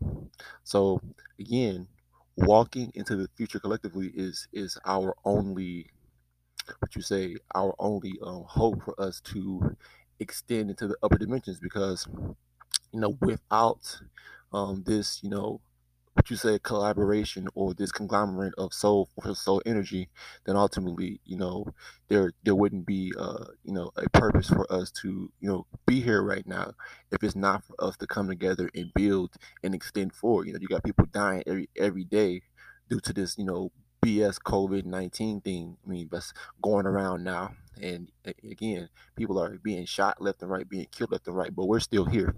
So 0.64 1.02
again, 1.40 1.88
walking 2.38 2.92
into 2.96 3.16
the 3.16 3.30
future 3.38 3.60
collectively 3.60 4.12
is 4.16 4.48
is 4.54 4.78
our 4.86 5.16
only, 5.25 5.92
what 6.80 6.96
you 6.96 7.02
say, 7.02 7.36
our 7.54 7.75
only 7.80 8.14
um, 8.24 8.44
hope 8.48 8.84
for 8.84 9.00
us 9.00 9.22
to 9.22 9.75
extend 10.20 10.70
into 10.70 10.88
the 10.88 10.98
upper 11.04 11.18
dimensions 11.18 11.60
because, 11.60 12.08
you 12.92 13.00
know, 13.00 13.18
without 13.22 14.02
um, 14.54 14.84
this, 14.86 15.24
you 15.24 15.30
know, 15.30 15.62
what 16.25 16.32
you 16.32 16.38
say 16.38 16.58
collaboration 16.63 17.48
or 17.53 17.75
this 17.75 17.91
conglomerate 17.91 18.55
of 18.58 18.74
soul 18.74 19.08
for 19.22 19.36
soul 19.36 19.62
energy 19.63 20.10
then 20.46 20.55
ultimately 20.55 21.20
you 21.24 21.38
know 21.38 21.63
there 22.08 22.32
there 22.44 22.55
wouldn't 22.55 22.84
be 22.84 23.13
uh 23.20 23.46
you 23.63 23.72
know 23.72 23.91
a 23.98 24.10
purpose 24.10 24.48
for 24.48 24.65
us 24.74 24.89
to 24.89 25.32
you 25.39 25.48
know 25.48 25.67
be 25.86 26.01
here 26.01 26.24
right 26.24 26.48
now 26.48 26.72
if 27.12 27.24
it's 27.24 27.36
not 27.36 27.63
for 27.63 27.75
us 27.77 27.96
to 27.96 28.08
come 28.08 28.27
together 28.27 28.72
and 28.74 28.91
build 28.96 29.36
and 29.63 29.75
extend 29.75 30.12
forward. 30.13 30.48
You 30.48 30.53
know 30.53 30.60
you 30.60 30.67
got 30.67 30.84
people 30.84 31.05
dying 31.12 31.44
every 31.46 31.70
every 31.77 32.05
day 32.05 32.41
due 32.89 33.00
to 33.01 33.13
this 33.13 33.38
you 33.38 33.46
know 33.46 33.72
bs 34.03 34.39
covid-19 34.39 35.44
thing. 35.44 35.77
I 35.86 35.88
mean 35.88 36.10
that's 36.12 36.34
going 36.63 36.88
around 36.88 37.24
now. 37.24 37.51
And 37.79 38.10
again 38.50 38.89
people 39.15 39.39
are 39.39 39.60
being 39.60 39.86
shot 39.86 40.20
left 40.20 40.41
and 40.41 40.50
right 40.50 40.67
being 40.67 40.88
killed 40.89 41.12
left 41.12 41.27
and 41.27 41.38
right 41.38 41.55
but 41.55 41.67
we're 41.67 41.79
still 41.79 42.05
here 42.05 42.34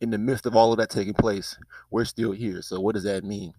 in 0.00 0.10
the 0.10 0.18
midst 0.18 0.46
of 0.46 0.56
all 0.56 0.72
of 0.72 0.78
that 0.78 0.90
taking 0.90 1.14
place, 1.14 1.56
we're 1.90 2.04
still 2.04 2.32
here. 2.32 2.62
So 2.62 2.80
what 2.80 2.94
does 2.94 3.04
that 3.04 3.24
mean? 3.24 3.52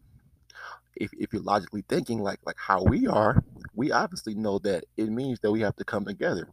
If, 0.96 1.12
if 1.14 1.32
you're 1.32 1.42
logically 1.42 1.84
thinking 1.88 2.20
like 2.20 2.40
like 2.46 2.58
how 2.58 2.84
we 2.84 3.08
are, 3.08 3.44
we 3.76 3.92
obviously 3.92 4.36
know 4.36 4.60
that 4.60 4.84
it 4.98 5.10
means 5.10 5.40
that 5.40 5.52
we 5.52 5.62
have 5.62 5.76
to 5.78 5.86
come 5.86 6.06
together. 6.06 6.50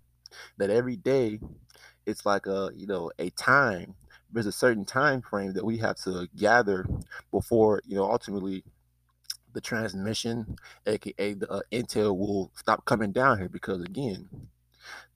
That 0.58 0.70
every 0.70 0.96
day 0.96 1.40
it's 2.06 2.24
like 2.24 2.46
a 2.46 2.70
you 2.74 2.86
know 2.86 3.10
a 3.18 3.30
time. 3.30 3.94
There's 4.30 4.46
a 4.46 4.52
certain 4.52 4.84
time 4.84 5.22
frame 5.22 5.54
that 5.54 5.64
we 5.64 5.78
have 5.78 5.96
to 6.04 6.28
gather 6.36 6.86
before 7.32 7.82
you 7.86 7.96
know 7.96 8.10
ultimately 8.10 8.62
the 9.54 9.60
transmission, 9.60 10.56
aka 10.86 11.34
the 11.34 11.50
uh, 11.50 11.60
intel, 11.72 12.16
will 12.16 12.52
stop 12.54 12.84
coming 12.84 13.12
down 13.12 13.38
here 13.38 13.48
because 13.48 13.82
again, 13.82 14.28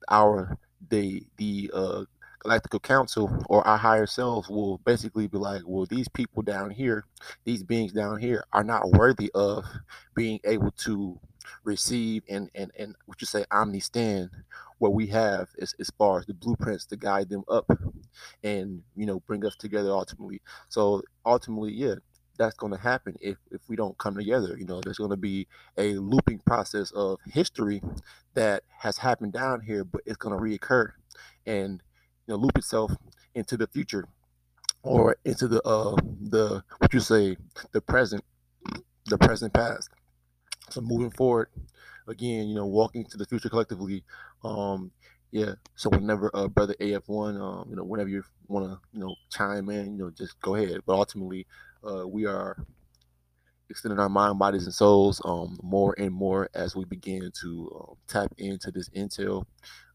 our 0.09 0.57
the 0.89 1.23
the 1.37 1.71
uh, 1.73 2.03
galactical 2.43 2.81
council 2.81 3.43
or 3.49 3.65
our 3.67 3.77
higher 3.77 4.05
selves 4.05 4.49
will 4.49 4.77
basically 4.79 5.27
be 5.27 5.37
like, 5.37 5.61
well, 5.65 5.85
these 5.85 6.07
people 6.07 6.41
down 6.43 6.69
here, 6.69 7.05
these 7.45 7.63
beings 7.63 7.93
down 7.93 8.19
here, 8.19 8.43
are 8.53 8.63
not 8.63 8.91
worthy 8.91 9.31
of 9.33 9.65
being 10.15 10.39
able 10.43 10.71
to 10.71 11.19
receive 11.65 12.23
and 12.29 12.49
and 12.55 12.71
and 12.79 12.95
what 13.05 13.19
you 13.19 13.27
say 13.27 13.43
omnistand 13.51 14.29
what 14.77 14.93
we 14.93 15.07
have 15.07 15.49
as, 15.59 15.75
as 15.77 15.91
far 15.97 16.19
as 16.19 16.25
the 16.25 16.33
blueprints 16.33 16.85
to 16.85 16.95
guide 16.95 17.27
them 17.27 17.43
up 17.49 17.69
and 18.43 18.81
you 18.95 19.05
know 19.05 19.19
bring 19.27 19.45
us 19.45 19.55
together 19.57 19.89
ultimately 19.89 20.41
so 20.69 21.01
ultimately 21.25 21.73
yeah 21.73 21.95
that's 22.37 22.55
going 22.55 22.71
to 22.71 22.79
happen 22.79 23.15
if, 23.21 23.37
if 23.51 23.61
we 23.67 23.75
don't 23.75 23.97
come 23.97 24.15
together. 24.15 24.57
You 24.57 24.65
know, 24.65 24.81
there's 24.81 24.97
going 24.97 25.11
to 25.11 25.17
be 25.17 25.47
a 25.77 25.93
looping 25.93 26.39
process 26.39 26.91
of 26.91 27.19
history 27.31 27.81
that 28.33 28.63
has 28.79 28.97
happened 28.97 29.33
down 29.33 29.61
here, 29.61 29.83
but 29.83 30.01
it's 30.05 30.17
going 30.17 30.35
to 30.35 30.43
reoccur 30.43 30.93
and 31.45 31.81
you 32.27 32.33
know 32.33 32.35
loop 32.35 32.57
itself 32.57 32.91
into 33.35 33.57
the 33.57 33.67
future 33.67 34.07
or 34.83 35.17
into 35.25 35.47
the 35.47 35.61
uh 35.63 35.95
the 36.21 36.63
what 36.79 36.93
you 36.93 36.99
say 36.99 37.37
the 37.71 37.81
present 37.81 38.23
the 39.07 39.17
present 39.17 39.53
past. 39.53 39.89
So 40.69 40.81
moving 40.81 41.11
forward, 41.11 41.49
again, 42.07 42.47
you 42.47 42.55
know, 42.55 42.65
walking 42.65 43.05
to 43.05 43.17
the 43.17 43.25
future 43.25 43.49
collectively. 43.49 44.03
Um, 44.43 44.91
yeah. 45.31 45.53
So 45.75 45.89
whenever 45.89 46.31
uh 46.33 46.47
brother 46.47 46.75
AF1, 46.79 47.39
um, 47.39 47.69
you 47.69 47.75
know, 47.75 47.83
whenever 47.83 48.09
you 48.09 48.23
want 48.47 48.65
to, 48.65 48.79
you 48.93 48.99
know, 48.99 49.15
chime 49.29 49.69
in, 49.69 49.97
you 49.97 50.05
know, 50.05 50.09
just 50.11 50.39
go 50.41 50.55
ahead. 50.55 50.81
But 50.85 50.93
ultimately, 50.95 51.45
uh, 51.87 52.07
we 52.07 52.25
are 52.25 52.65
extending 53.69 53.99
our 53.99 54.09
mind, 54.09 54.39
bodies, 54.39 54.65
and 54.65 54.73
souls 54.73 55.21
um, 55.25 55.59
more 55.63 55.95
and 55.97 56.11
more 56.13 56.49
as 56.53 56.75
we 56.75 56.85
begin 56.85 57.31
to 57.41 57.71
um, 57.89 57.95
tap 58.07 58.31
into 58.37 58.71
this 58.71 58.89
intel 58.89 59.45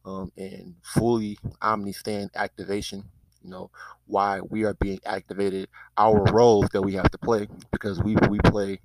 um, 0.09 0.33
and 0.39 0.75
fully 0.83 1.39
omni-stand 1.63 2.31
activation. 2.37 3.05
You 3.45 3.51
know 3.51 3.71
why 4.07 4.41
we 4.41 4.65
are 4.65 4.75
being 4.75 5.01
activated, 5.07 5.69
our 5.97 6.25
roles 6.33 6.69
that 6.73 6.83
we 6.83 6.95
have 6.95 7.11
to 7.13 7.19
play 7.19 7.49
because 7.73 8.03
we 8.03 8.17
we 8.31 8.39
play 8.45 8.81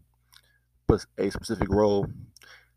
a 1.17 1.29
specific 1.29 1.69
role 1.69 2.07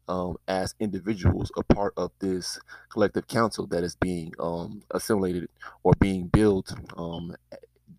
um, 0.09 0.37
as 0.49 0.75
individuals, 0.81 1.53
a 1.57 1.65
part 1.75 1.95
of 1.97 2.13
this 2.21 2.59
collective 2.91 3.27
council 3.29 3.67
that 3.69 3.85
is 3.85 3.97
being 3.97 4.33
um, 4.41 4.83
assimilated 4.93 5.49
or 5.85 5.93
being 6.01 6.29
built 6.29 6.75
um, 6.97 7.35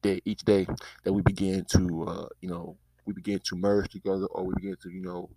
day 0.01 0.22
each 0.25 0.44
day 0.44 0.68
that 1.04 1.13
we 1.13 1.22
begin 1.24 1.66
to 1.66 2.06
uh, 2.08 2.27
you 2.42 2.50
know 2.50 2.77
we 3.06 3.13
begin 3.13 3.39
to 3.39 3.56
merge 3.56 3.89
together 3.92 4.25
or 4.27 4.46
we 4.46 4.54
begin 4.56 4.77
to 4.82 4.89
you 4.92 5.01
know 5.01 5.30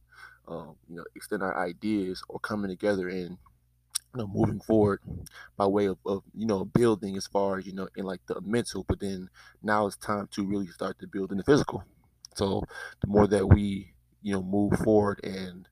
um, 0.49 0.76
you 0.88 0.97
know 0.97 1.05
extend 1.17 1.43
our 1.43 1.57
ideas 1.59 2.23
or 2.29 2.38
coming 2.40 2.71
together 2.71 3.09
and 3.09 3.38
you 4.14 4.21
know 4.21 4.26
moving 4.26 4.61
forward 4.61 5.00
by 5.57 5.67
way 5.67 5.87
of, 5.87 5.99
of 6.07 6.23
you 6.35 6.47
know 6.47 6.64
building 6.64 7.17
as 7.17 7.26
far 7.26 7.59
as 7.59 7.67
you 7.67 7.73
know 7.73 7.88
in 7.97 8.05
like 8.05 8.21
the 8.26 8.40
mental 8.40 8.85
but 8.88 9.00
then 9.00 9.29
now 9.62 9.87
it's 9.87 9.97
time 9.97 10.29
to 10.33 10.45
really 10.47 10.67
start 10.69 10.99
to 10.99 11.07
build 11.07 11.31
in 11.33 11.38
the 11.38 11.45
physical. 11.45 11.85
So 12.35 12.62
the 13.00 13.07
more 13.09 13.26
that 13.29 13.47
we 13.47 13.95
you 14.23 14.33
know 14.33 14.43
move 14.43 14.73
forward 14.79 15.21
and 15.25 15.69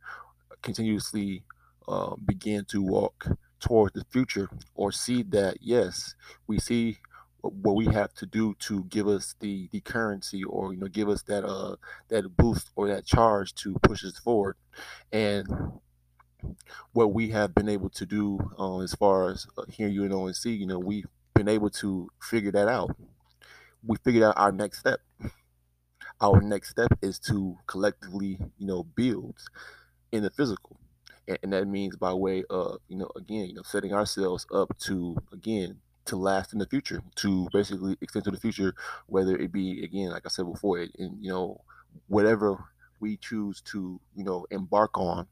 continuously 0.63 1.45
uh, 1.87 2.17
begin 2.17 2.65
to 2.67 2.83
walk 2.83 3.27
towards 3.61 3.95
the 3.95 4.05
future 4.11 4.49
or 4.75 4.93
see 4.93 5.23
that 5.23 5.57
yes 5.61 6.15
we 6.47 6.59
see 6.59 6.99
what 7.41 7.77
we 7.77 7.87
have 7.87 8.13
to 8.15 8.27
do 8.27 8.55
to 8.59 8.85
give 8.85 9.07
us 9.09 9.35
the 9.41 9.69
the 9.73 9.81
currency 9.81 10.43
or 10.45 10.73
you 10.73 10.79
know 10.79 10.89
give 10.89 11.09
us 11.09 11.23
that 11.23 11.45
uh 11.45 11.77
that 12.09 12.37
boost 12.37 12.71
or 12.77 12.89
that 12.89 13.07
charge 13.07 13.55
to 13.55 13.75
push 13.83 14.05
us 14.05 14.19
forward. 14.19 14.57
And 15.13 15.47
what 16.93 17.13
we 17.13 17.31
have 17.31 17.55
been 17.55 17.69
able 17.69 17.91
to 17.91 18.07
do 18.07 18.39
uh, 18.59 18.81
as 18.81 18.95
far 18.95 19.31
as 19.31 19.47
uh, 19.57 19.65
here 19.69 19.89
you 19.89 20.05
and 20.05 20.37
see 20.37 20.53
you 20.53 20.67
know 20.67 20.79
we've 20.79 21.07
been 21.35 21.49
able 21.49 21.71
to 21.71 22.09
figure 22.21 22.53
that 22.53 22.69
out. 22.69 22.97
We 23.87 23.97
figured 23.99 24.25
out 24.25 24.35
our 24.37 24.53
next 24.53 24.81
step. 24.81 25.01
Our 26.21 26.41
next 26.41 26.71
step 26.71 26.93
is 27.03 27.19
to 27.21 27.57
collectively 27.67 28.39
you 28.59 28.67
know 28.67 28.83
build 28.85 29.37
in 30.13 30.23
the 30.23 30.31
physical. 30.31 30.79
And, 31.29 31.39
and 31.43 31.53
that 31.53 31.67
means 31.69 31.97
by 31.97 32.15
way 32.15 32.45
of 32.51 32.81
you 32.89 32.97
know 32.99 33.11
again 33.17 33.47
you 33.49 33.55
know 33.55 33.63
setting 33.63 33.93
ourselves 33.93 34.47
up 34.53 34.77
to 34.87 35.17
again 35.33 35.81
to 36.07 36.17
last 36.17 36.53
in 36.55 36.59
the 36.59 36.67
future, 36.67 37.03
to 37.17 37.49
basically 37.53 37.97
extend 38.01 38.25
to 38.25 38.31
the 38.31 38.41
future, 38.41 38.75
whether 39.09 39.37
it 39.37 39.53
be 39.53 39.85
again, 39.85 40.11
like 40.11 40.25
I 40.25 40.31
said 40.31 40.47
before, 40.51 40.79
it, 40.81 40.91
and 40.99 41.23
you 41.23 41.31
know, 41.31 41.61
whatever 42.09 42.59
we 43.01 43.19
choose 43.19 43.61
to, 43.63 44.01
you 44.15 44.25
know, 44.25 44.47
embark 44.51 44.97
on, 44.99 45.27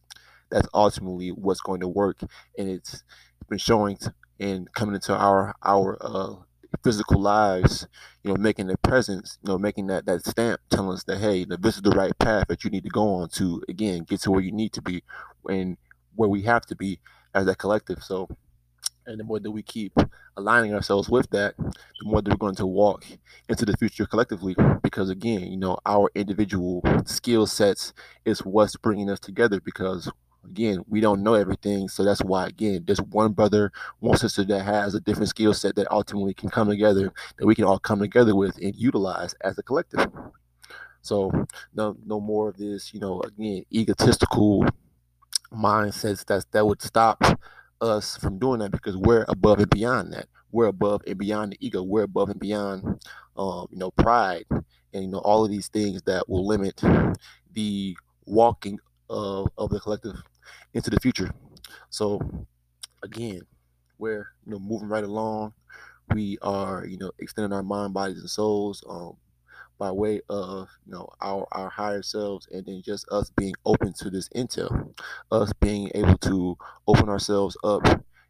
that's 0.51 0.69
ultimately 0.75 1.31
what's 1.31 1.61
going 1.61 1.81
to 1.81 1.89
work. 1.89 2.19
And 2.59 2.69
it's 2.69 3.03
been 3.49 3.59
showing 3.59 3.99
and 4.39 4.73
coming 4.75 4.95
into 4.95 5.15
our 5.17 5.55
our 5.63 5.97
uh, 6.01 6.35
physical 6.83 7.21
lives, 7.21 7.87
you 8.23 8.31
know, 8.31 8.37
making 8.37 8.71
a 8.71 8.77
presence, 8.79 9.39
you 9.43 9.49
know, 9.49 9.59
making 9.59 9.87
that 9.89 10.07
that 10.07 10.25
stamp 10.27 10.61
telling 10.71 10.93
us 10.93 11.05
that 11.05 11.19
hey, 11.19 11.45
this 11.45 11.77
is 11.77 11.83
the 11.83 11.91
right 11.91 12.17
path 12.19 12.47
that 12.49 12.65
you 12.65 12.71
need 12.71 12.85
to 12.85 12.91
go 12.91 13.15
on 13.17 13.29
to 13.31 13.63
again 13.69 14.05
get 14.05 14.21
to 14.23 14.31
where 14.31 14.41
you 14.41 14.53
need 14.53 14.73
to 14.73 14.83
be 14.83 15.03
and 15.49 15.77
where 16.15 16.29
we 16.29 16.43
have 16.43 16.67
to 16.67 16.77
be 16.77 16.99
as 17.35 17.47
a 17.47 17.55
collective. 17.55 18.03
So 18.03 18.29
and 19.07 19.21
the 19.21 19.25
more 19.25 19.39
that 19.39 19.51
we 19.51 19.63
keep 19.63 19.93
aligning 20.37 20.75
ourselves 20.75 21.09
with 21.09 21.31
that, 21.31 21.57
the 21.57 22.05
more 22.05 22.21
that 22.21 22.31
we're 22.31 22.37
going 22.37 22.57
to 22.57 22.67
walk 22.67 23.05
into 23.49 23.65
the 23.65 23.77
future 23.77 24.05
collectively. 24.05 24.57
Because 24.83 25.11
again, 25.11 25.43
you 25.43 25.57
know, 25.57 25.79
our 25.87 26.11
individual 26.15 26.83
skill 27.05 27.47
sets 27.47 27.93
is 28.25 28.45
what's 28.45 28.77
bringing 28.77 29.09
us 29.09 29.21
together. 29.21 29.61
Because 29.61 30.11
again, 30.49 30.85
we 30.89 31.01
don't 31.01 31.23
know 31.23 31.35
everything, 31.35 31.89
so 31.89 32.05
that's 32.05 32.23
why 32.23 32.47
again, 32.47 32.85
there's 32.87 33.01
one 33.03 33.33
brother, 33.33 33.73
one 34.01 34.17
sister 34.17 34.45
that 34.45 34.63
has 34.63 34.95
a 34.95 35.01
different 35.01 35.29
skill 35.29 35.55
set 35.55 35.77
that 35.77 35.91
ultimately 35.91 36.35
can 36.35 36.49
come 36.49 36.69
together, 36.69 37.13
that 37.39 37.47
we 37.47 37.55
can 37.55 37.65
all 37.65 37.79
come 37.79 38.01
together 38.01 38.35
with 38.35 38.57
and 38.59 38.75
utilize 38.75 39.35
as 39.43 39.59
a 39.59 39.63
collective. 39.63 40.07
So 41.03 41.31
no, 41.75 41.97
no 42.05 42.21
more 42.21 42.49
of 42.49 42.57
this, 42.57 42.93
you 42.93 43.01
know, 43.01 43.21
again, 43.23 43.65
egotistical 43.73 44.67
mindsets 45.53 46.25
that 46.27 46.45
that 46.53 46.67
would 46.67 46.83
stop 46.83 47.23
us 47.81 48.17
from 48.17 48.39
doing 48.39 48.61
that 48.61 48.73
because 48.73 48.97
we're 48.97 49.25
above 49.29 49.59
and 49.59 49.71
beyond 49.71 50.13
that. 50.13 50.27
We're 50.53 50.67
above 50.67 51.03
and 51.07 51.19
beyond 51.19 51.53
the 51.53 51.67
ego. 51.67 51.83
We're 51.83 52.05
above 52.05 52.31
and 52.31 52.41
beyond, 52.41 52.85
um, 53.37 53.67
you 53.71 53.79
know, 53.79 53.91
pride 53.91 54.45
and 54.97 55.05
you 55.05 55.11
know 55.11 55.19
all 55.19 55.45
of 55.45 55.51
these 55.51 55.69
things 55.69 56.03
that 56.03 56.29
will 56.29 56.47
limit 56.47 56.81
the 57.53 57.97
walking 58.25 58.79
of 59.09 59.49
of 59.59 59.71
the 59.71 59.79
collective 59.81 60.17
into 60.75 60.91
the 60.91 61.01
future. 61.01 61.31
So 61.91 62.21
again, 63.03 63.43
we're 63.99 64.29
you 64.45 64.53
know 64.53 64.59
moving 64.59 64.89
right 64.89 65.05
along. 65.05 65.55
We 66.15 66.39
are 66.43 66.87
you 66.87 66.99
know 66.99 67.13
extending 67.19 67.53
our 67.53 67.63
mind, 67.63 67.95
bodies, 67.95 68.21
and 68.21 68.31
souls. 68.31 68.83
Um, 68.89 69.17
by 69.79 69.91
way 69.91 70.21
of 70.29 70.69
you 70.87 70.93
know 70.93 71.09
our 71.21 71.47
our 71.53 71.69
higher 71.69 72.03
selves 72.03 72.49
and 72.51 72.65
then 72.67 72.83
just 72.85 73.07
us 73.11 73.31
being 73.37 73.55
open 73.65 73.93
to 73.93 74.11
this 74.11 74.29
intel 74.31 74.95
us 75.31 75.53
being 75.61 75.91
able 75.95 76.17
to 76.19 76.57
open 76.87 77.09
ourselves 77.09 77.57
up 77.65 77.83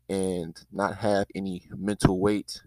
and 0.09 0.57
not 0.73 0.97
have 0.97 1.27
any 1.35 1.63
mental 1.71 2.21
weight 2.21 2.61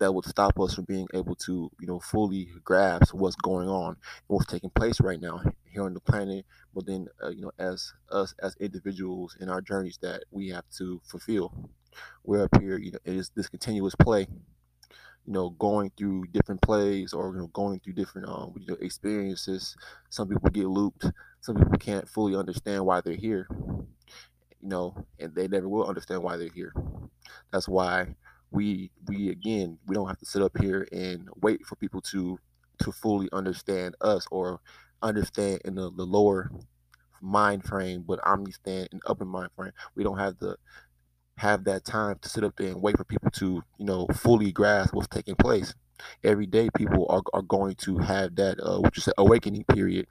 that 0.00 0.12
would 0.12 0.24
stop 0.24 0.58
us 0.60 0.74
from 0.74 0.84
being 0.84 1.06
able 1.14 1.34
to 1.36 1.70
you 1.80 1.86
know 1.86 2.00
fully 2.00 2.48
grasp 2.64 3.14
what's 3.14 3.36
going 3.36 3.68
on 3.68 3.90
and 3.90 3.96
what's 4.26 4.46
taking 4.46 4.70
place 4.70 5.00
right 5.00 5.20
now 5.20 5.40
here 5.74 5.84
on 5.84 5.94
the 5.94 6.00
planet 6.00 6.44
but 6.74 6.86
then 6.86 7.06
uh, 7.22 7.30
you 7.30 7.42
know 7.42 7.52
as 7.58 7.92
us 8.10 8.34
as 8.42 8.56
individuals 8.60 9.36
in 9.40 9.48
our 9.48 9.60
journeys 9.60 9.98
that 10.00 10.24
we 10.30 10.48
have 10.48 10.64
to 10.70 11.00
fulfill 11.04 11.52
we're 12.24 12.44
up 12.44 12.60
here 12.60 12.78
you 12.78 12.92
know 12.92 12.98
it 13.04 13.14
is 13.14 13.30
this 13.36 13.48
continuous 13.48 13.94
play 13.96 14.26
you 15.26 15.32
know, 15.32 15.50
going 15.50 15.90
through 15.96 16.26
different 16.32 16.60
plays 16.60 17.12
or 17.12 17.32
you 17.32 17.40
know, 17.40 17.46
going 17.48 17.80
through 17.80 17.94
different 17.94 18.28
um, 18.28 18.54
you 18.58 18.66
know, 18.66 18.76
experiences. 18.80 19.76
Some 20.10 20.28
people 20.28 20.50
get 20.50 20.66
looped. 20.66 21.06
Some 21.40 21.56
people 21.56 21.78
can't 21.78 22.08
fully 22.08 22.36
understand 22.36 22.84
why 22.84 23.00
they're 23.00 23.14
here. 23.14 23.46
You 23.50 24.68
know, 24.68 25.06
and 25.18 25.34
they 25.34 25.48
never 25.48 25.68
will 25.68 25.86
understand 25.86 26.22
why 26.22 26.36
they're 26.36 26.48
here. 26.48 26.72
That's 27.52 27.68
why 27.68 28.14
we 28.50 28.90
we 29.06 29.30
again 29.30 29.78
we 29.86 29.94
don't 29.94 30.06
have 30.06 30.18
to 30.18 30.26
sit 30.26 30.42
up 30.42 30.56
here 30.60 30.86
and 30.92 31.28
wait 31.40 31.64
for 31.66 31.76
people 31.76 32.00
to 32.00 32.38
to 32.82 32.92
fully 32.92 33.28
understand 33.32 33.96
us 34.00 34.26
or 34.30 34.60
understand 35.04 35.62
in 35.64 35.76
the, 35.76 35.90
the 35.92 36.04
lower 36.04 36.50
mind 37.22 37.64
frame, 37.64 38.04
but 38.06 38.20
omni-stand 38.26 38.88
in 38.92 39.00
upper 39.06 39.24
mind 39.24 39.50
frame. 39.56 39.72
We 39.96 40.04
don't 40.04 40.18
have 40.18 40.38
the 40.38 40.56
have 41.38 41.64
that 41.64 41.84
time 41.84 42.18
to 42.22 42.28
sit 42.28 42.44
up 42.44 42.54
there 42.56 42.68
and 42.68 42.82
wait 42.82 42.96
for 42.96 43.04
people 43.04 43.30
to, 43.32 43.62
you 43.78 43.86
know, 43.86 44.06
fully 44.14 44.52
grasp 44.52 44.94
what's 44.94 45.08
taking 45.08 45.36
place. 45.36 45.74
every 46.24 46.46
day 46.46 46.68
people 46.76 47.06
are, 47.08 47.22
are 47.32 47.42
going 47.42 47.74
to 47.76 47.98
have 47.98 48.36
that 48.36 48.58
uh, 48.60 48.80
you 48.94 49.00
say 49.00 49.12
awakening 49.18 49.64
period. 49.64 50.06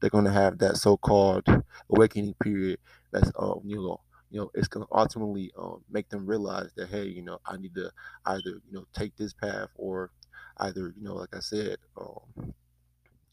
They're 0.00 0.10
going 0.10 0.24
to 0.26 0.32
have 0.32 0.58
that 0.58 0.76
so-called 0.76 1.44
awakening 1.90 2.34
period. 2.42 2.78
That's 3.12 3.30
um, 3.38 3.60
you 3.64 3.76
know 3.76 4.00
you 4.30 4.40
know 4.40 4.50
it's 4.54 4.68
going 4.68 4.86
to 4.86 4.94
ultimately 4.94 5.52
um, 5.58 5.82
make 5.90 6.08
them 6.10 6.26
realize 6.26 6.70
that 6.76 6.88
hey 6.90 7.06
you 7.06 7.22
know 7.22 7.38
I 7.46 7.56
need 7.56 7.74
to 7.76 7.90
either 8.26 8.42
you 8.66 8.72
know 8.72 8.86
take 8.94 9.16
this 9.16 9.32
path 9.34 9.68
or 9.76 10.10
either 10.58 10.92
you 10.96 11.04
know 11.04 11.14
like 11.14 11.34
I 11.36 11.40
said 11.40 11.78
um, 12.00 12.54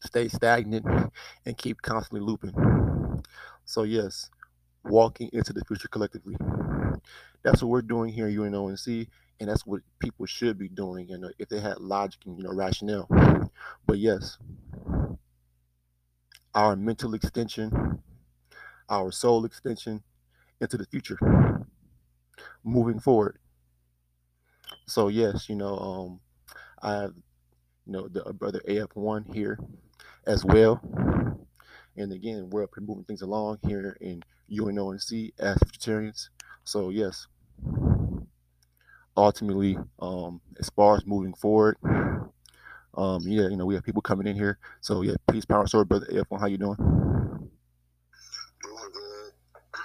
stay 0.04 0.28
stagnant 0.28 0.86
and 1.46 1.56
keep 1.56 1.80
constantly 1.82 2.20
looping. 2.20 2.52
So 3.64 3.84
yes, 3.84 4.30
walking 4.84 5.30
into 5.32 5.52
the 5.52 5.64
future 5.64 5.88
collectively. 5.88 6.36
That's 7.42 7.62
what 7.62 7.70
we're 7.70 7.82
doing 7.82 8.12
here 8.12 8.26
at 8.26 8.34
UNONC, 8.34 9.08
and 9.40 9.48
that's 9.48 9.66
what 9.66 9.80
people 9.98 10.26
should 10.26 10.58
be 10.58 10.68
doing, 10.68 11.08
you 11.08 11.18
know, 11.18 11.30
if 11.38 11.48
they 11.48 11.60
had 11.60 11.78
logic 11.78 12.20
and 12.26 12.38
you 12.38 12.44
know 12.44 12.52
rationale. 12.52 13.08
But 13.86 13.98
yes, 13.98 14.38
our 16.54 16.76
mental 16.76 17.14
extension, 17.14 18.02
our 18.88 19.10
soul 19.10 19.44
extension 19.44 20.02
into 20.60 20.76
the 20.76 20.86
future, 20.86 21.18
moving 22.62 23.00
forward. 23.00 23.38
So 24.86 25.08
yes, 25.08 25.48
you 25.48 25.56
know, 25.56 25.76
um, 25.76 26.20
I 26.82 26.92
have 26.94 27.14
you 27.86 27.92
know 27.92 28.08
the 28.08 28.24
uh, 28.24 28.32
brother 28.32 28.60
AF1 28.68 29.34
here 29.34 29.58
as 30.26 30.44
well. 30.44 30.80
And 31.96 32.12
again, 32.12 32.48
we're 32.50 32.66
moving 32.80 33.04
things 33.04 33.22
along 33.22 33.58
here 33.66 33.96
in 34.00 34.22
UNONC 34.50 35.32
as 35.38 35.58
vegetarians. 35.64 36.30
So 36.64 36.90
yes, 36.90 37.26
ultimately, 39.16 39.78
um, 40.00 40.40
as 40.58 40.70
far 40.70 40.96
as 40.96 41.06
moving 41.06 41.34
forward, 41.34 41.76
um, 42.94 43.22
yeah, 43.24 43.48
you 43.48 43.56
know, 43.56 43.66
we 43.66 43.74
have 43.74 43.84
people 43.84 44.02
coming 44.02 44.26
in 44.26 44.36
here. 44.36 44.58
So 44.80 45.02
yeah, 45.02 45.14
peace, 45.30 45.44
power, 45.44 45.66
sword, 45.66 45.88
brother 45.88 46.06
F1, 46.06 46.40
how 46.40 46.46
you 46.46 46.58
doing? 46.58 46.76
Doing 46.76 47.50
good. 48.92 49.32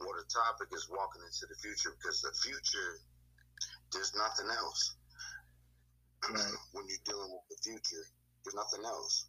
Well, 0.00 0.10
the 0.14 0.24
topic 0.32 0.68
is 0.74 0.88
walking 0.90 1.22
into 1.22 1.46
the 1.48 1.56
future 1.60 1.90
because 1.98 2.20
the 2.20 2.32
future, 2.42 3.00
there's 3.92 4.12
nothing 4.14 4.46
else. 4.56 4.96
when 6.72 6.84
you're 6.88 6.98
dealing 7.04 7.30
with 7.32 7.46
the 7.50 7.56
future, 7.62 8.04
there's 8.46 8.54
nothing 8.54 8.84
else. 8.84 9.26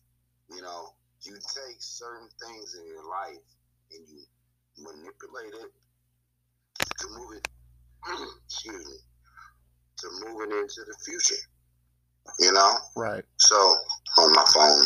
You 0.49 0.61
know, 0.61 0.93
you 1.21 1.33
take 1.33 1.77
certain 1.79 2.29
things 2.39 2.75
in 2.79 2.85
your 2.87 3.09
life 3.09 3.41
and 3.91 4.07
you 4.07 4.21
manipulate 4.77 5.53
it 5.53 5.71
to 6.99 7.07
move 7.17 7.31
it, 7.37 7.47
excuse 8.45 8.85
me, 8.85 8.97
to 9.97 10.07
move 10.25 10.41
it 10.41 10.53
into 10.53 10.81
the 10.85 10.95
future. 11.03 11.41
You 12.39 12.53
know? 12.53 12.73
Right. 12.95 13.23
So 13.37 13.55
on 13.55 14.31
my 14.33 14.45
phone, 14.53 14.85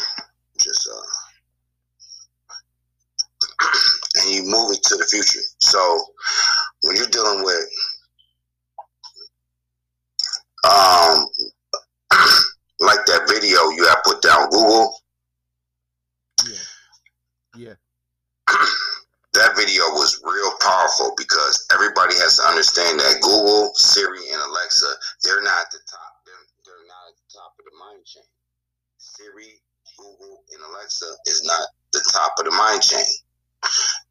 just 0.60 0.90
uh, 0.90 1.02
and 4.24 4.34
you 4.34 4.44
move 4.44 4.72
it 4.72 4.84
to 4.84 4.96
the 4.96 5.06
future. 5.06 5.42
So 5.60 6.06
when 6.84 6.96
you're 6.96 7.08
dealing 7.08 7.44
with 7.44 7.68
um 10.64 11.28
like 12.82 13.06
that 13.06 13.30
video 13.30 13.70
you 13.78 13.86
have 13.86 14.02
put 14.04 14.22
down 14.22 14.50
Google. 14.50 14.98
Yeah. 16.50 16.66
Yeah. 17.56 17.78
that 19.38 19.56
video 19.56 19.86
was 19.94 20.20
real 20.26 20.52
powerful 20.60 21.14
because 21.16 21.66
everybody 21.74 22.18
has 22.18 22.38
to 22.42 22.44
understand 22.50 23.00
that 23.00 23.22
Google, 23.22 23.72
Siri, 23.76 24.34
and 24.34 24.42
Alexa, 24.42 24.90
they're 25.24 25.46
not 25.46 25.70
the 25.72 25.80
top. 25.86 26.26
They're, 26.26 26.46
they're 26.66 26.88
not 26.90 27.14
at 27.14 27.16
the 27.22 27.30
top 27.30 27.54
of 27.60 27.66
the 27.70 27.78
mind 27.78 28.04
chain. 28.04 28.26
Siri, 28.98 29.62
Google, 29.98 30.42
and 30.52 30.62
Alexa 30.74 31.06
is 31.28 31.46
not 31.46 31.70
the 31.94 32.02
top 32.12 32.34
of 32.40 32.46
the 32.46 32.52
mind 32.52 32.82
chain. 32.82 33.06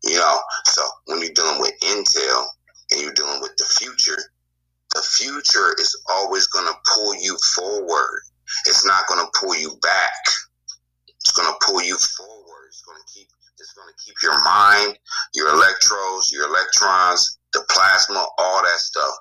You 0.05 0.17
know, 0.17 0.39
so 0.65 0.83
when 1.07 1.19
you're 1.21 1.35
dealing 1.35 1.61
with 1.61 1.75
Intel 1.83 2.47
and 2.93 3.03
you're 3.03 3.19
dealing 3.19 3.43
with 3.43 3.57
the 3.57 3.67
future, 3.67 4.19
the 4.95 5.03
future 5.03 5.75
is 5.79 5.91
always 6.09 6.47
going 6.47 6.67
to 6.67 6.79
pull 6.95 7.15
you 7.17 7.37
forward. 7.55 8.23
It's 8.67 8.87
not 8.87 9.07
going 9.07 9.25
to 9.25 9.31
pull 9.39 9.57
you 9.57 9.77
back. 9.83 10.13
It's 11.09 11.33
going 11.33 11.49
to 11.49 11.67
pull 11.67 11.83
you 11.83 11.97
forward. 11.97 12.67
It's 12.69 12.83
going 12.83 12.99
to 12.99 13.13
keep 13.13 13.29
it's 13.61 13.75
going 13.75 13.89
to 13.89 14.05
keep 14.05 14.17
your 14.23 14.43
mind, 14.43 14.99
your 15.35 15.51
electrodes, 15.51 16.33
your 16.33 16.49
electrons, 16.49 17.39
the 17.53 17.63
plasma, 17.69 18.27
all 18.39 18.63
that 18.63 18.79
stuff. 18.79 19.13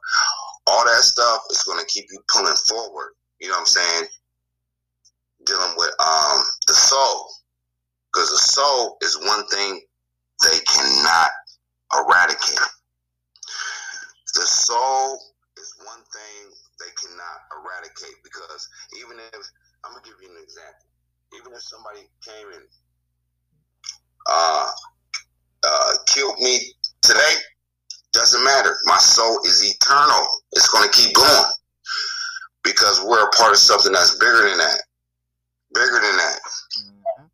All 0.66 0.86
that 0.86 1.02
stuff 1.02 1.42
is 1.52 1.62
going 1.64 1.80
to 1.80 1.86
keep 1.88 2.06
you 2.10 2.20
pulling 2.32 2.56
forward. 2.56 3.12
You 3.42 3.50
know 3.50 3.56
what 3.56 3.62
I'm 3.62 3.66
saying? 3.66 4.08
Dealing 5.46 5.74
with 5.78 5.92
um 6.00 6.44
the 6.68 6.74
soul. 6.74 7.28
Because 8.14 8.30
the 8.30 8.38
soul 8.38 8.98
is 9.02 9.18
one 9.24 9.46
thing 9.48 9.82
they 10.44 10.60
cannot 10.66 11.30
eradicate. 11.94 12.60
The 14.36 14.42
soul 14.42 15.20
is 15.58 15.76
one 15.84 16.04
thing 16.14 16.52
they 16.80 16.92
cannot 16.96 17.38
eradicate 17.60 18.16
because 18.24 18.68
even 18.98 19.20
if 19.20 19.44
I'm 19.84 19.92
gonna 19.92 20.04
give 20.04 20.16
you 20.22 20.30
an 20.32 20.42
example, 20.42 20.88
even 21.36 21.54
if 21.54 21.62
somebody 21.62 22.08
came 22.26 22.48
and 22.56 22.66
uh, 24.28 24.70
uh, 25.64 25.94
killed 26.08 26.40
me 26.40 26.60
today, 27.02 27.36
doesn't 28.14 28.44
matter. 28.44 28.76
My 28.86 28.98
soul 28.98 29.40
is 29.46 29.64
eternal. 29.64 30.28
It's 30.54 30.70
gonna 30.70 30.90
keep 30.92 31.14
going 31.14 31.52
because 32.64 33.02
we're 33.06 33.26
a 33.26 33.32
part 33.32 33.52
of 33.52 33.58
something 33.58 33.92
that's 33.92 34.18
bigger 34.18 34.50
than 34.50 34.58
that, 34.58 34.82
bigger 35.74 36.00
than 36.02 36.18
that. 36.18 36.40
Mm-hmm. 36.82 37.26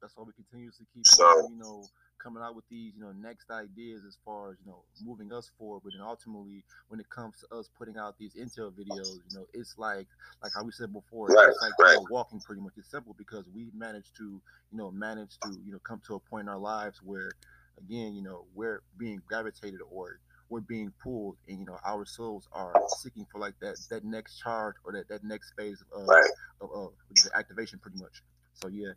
That's 0.00 0.16
why 0.16 0.24
we 0.24 0.32
continuously 0.32 0.86
keep 0.94 1.06
So- 1.06 1.48
you 1.50 1.56
know, 1.58 1.84
coming 2.22 2.42
out 2.42 2.54
with 2.54 2.68
these, 2.68 2.94
you 2.94 3.00
know, 3.00 3.12
next 3.12 3.50
ideas 3.50 4.04
as 4.06 4.18
far 4.24 4.50
as, 4.52 4.58
you 4.64 4.70
know, 4.70 4.84
moving 5.00 5.32
us 5.32 5.50
forward. 5.58 5.82
But 5.84 5.92
then 5.94 6.02
ultimately, 6.02 6.64
when 6.88 7.00
it 7.00 7.08
comes 7.10 7.40
to 7.40 7.56
us 7.56 7.68
putting 7.76 7.96
out 7.96 8.18
these 8.18 8.34
intel 8.34 8.72
videos, 8.72 9.20
you 9.28 9.32
know, 9.32 9.46
it's 9.54 9.78
like, 9.78 10.08
like 10.42 10.52
how 10.54 10.64
we 10.64 10.72
said 10.72 10.92
before, 10.92 11.28
Right, 11.28 11.48
it's 11.48 11.60
like 11.60 11.74
you 11.80 11.90
know, 11.90 12.06
walking 12.10 12.40
pretty 12.40 12.60
much. 12.62 12.74
It's 12.76 12.90
simple 12.90 13.14
because 13.18 13.48
we 13.48 13.70
managed 13.74 14.16
to, 14.18 14.40
you 14.70 14.78
know, 14.78 14.90
manage 14.90 15.38
to, 15.40 15.48
you 15.64 15.72
know, 15.72 15.78
come 15.80 16.00
to 16.06 16.14
a 16.14 16.20
point 16.20 16.42
in 16.44 16.48
our 16.48 16.58
lives 16.58 17.00
where, 17.02 17.36
again, 17.78 18.14
you 18.14 18.22
know, 18.22 18.46
we're 18.54 18.82
being 18.96 19.22
gravitated 19.26 19.80
or 19.90 20.20
we're 20.48 20.60
being 20.60 20.92
pulled, 21.02 21.36
and 21.48 21.58
you 21.60 21.66
know, 21.66 21.78
our 21.84 22.04
souls 22.04 22.48
are 22.52 22.82
seeking 22.88 23.26
for 23.30 23.38
like 23.40 23.54
that 23.60 23.78
that 23.88 24.04
next 24.04 24.38
charge 24.38 24.76
or 24.84 24.92
that 24.92 25.08
that 25.08 25.24
next 25.24 25.52
phase 25.56 25.82
of 25.92 26.06
Right, 26.06 26.30
of, 26.60 26.70
of, 26.72 26.92
of 27.10 27.18
activation, 27.34 27.78
pretty 27.78 27.98
much. 27.98 28.22
So 28.54 28.68
yeah. 28.68 28.92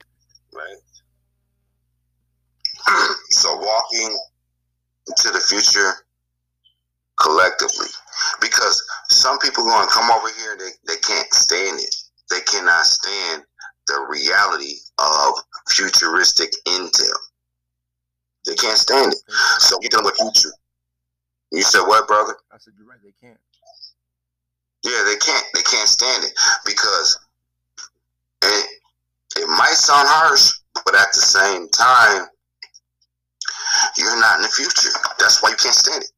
right. 0.53 0.77
So 3.43 3.57
walking 3.57 4.17
into 5.07 5.31
the 5.31 5.39
future 5.41 5.91
collectively, 7.19 7.91
because 8.39 8.81
some 9.09 9.37
people 9.39 9.65
going 9.65 9.85
to 9.85 9.93
come 9.93 10.09
over 10.11 10.29
here, 10.37 10.55
they 10.57 10.71
they 10.87 10.99
can't 11.01 11.31
stand 11.33 11.79
it. 11.79 11.93
They 12.29 12.39
cannot 12.47 12.85
stand 12.85 13.43
the 13.87 14.07
reality 14.09 14.75
of 14.97 15.33
futuristic 15.67 16.51
intel. 16.65 17.19
They 18.45 18.55
can't 18.55 18.77
stand 18.77 19.11
it. 19.11 19.19
So 19.59 19.77
you're 19.81 19.89
dealing 19.89 20.05
with 20.05 20.15
future. 20.15 20.55
You 21.51 21.63
said 21.63 21.83
what, 21.83 22.07
brother? 22.07 22.35
I 22.51 22.57
said 22.57 22.73
you're 22.77 22.87
right. 22.87 22.99
They 23.03 23.13
can't. 23.19 23.39
Yeah, 24.85 25.03
they 25.05 25.17
can't. 25.17 25.45
They 25.53 25.63
can't 25.63 25.87
stand 25.89 26.23
it 26.23 26.31
because 26.65 27.19
it, 28.43 28.69
it 29.37 29.47
might 29.47 29.75
sound 29.75 30.07
harsh, 30.07 30.51
but 30.85 30.95
at 30.95 31.11
the 31.11 31.21
same 31.21 31.67
time, 31.69 32.27
you're 33.97 34.19
not 34.19 34.37
in 34.37 34.43
the 34.43 34.49
future. 34.49 34.89
That's 35.19 35.41
why 35.41 35.49
you 35.51 35.57
can't 35.57 35.75
stand 35.75 36.03
it. 36.03 36.11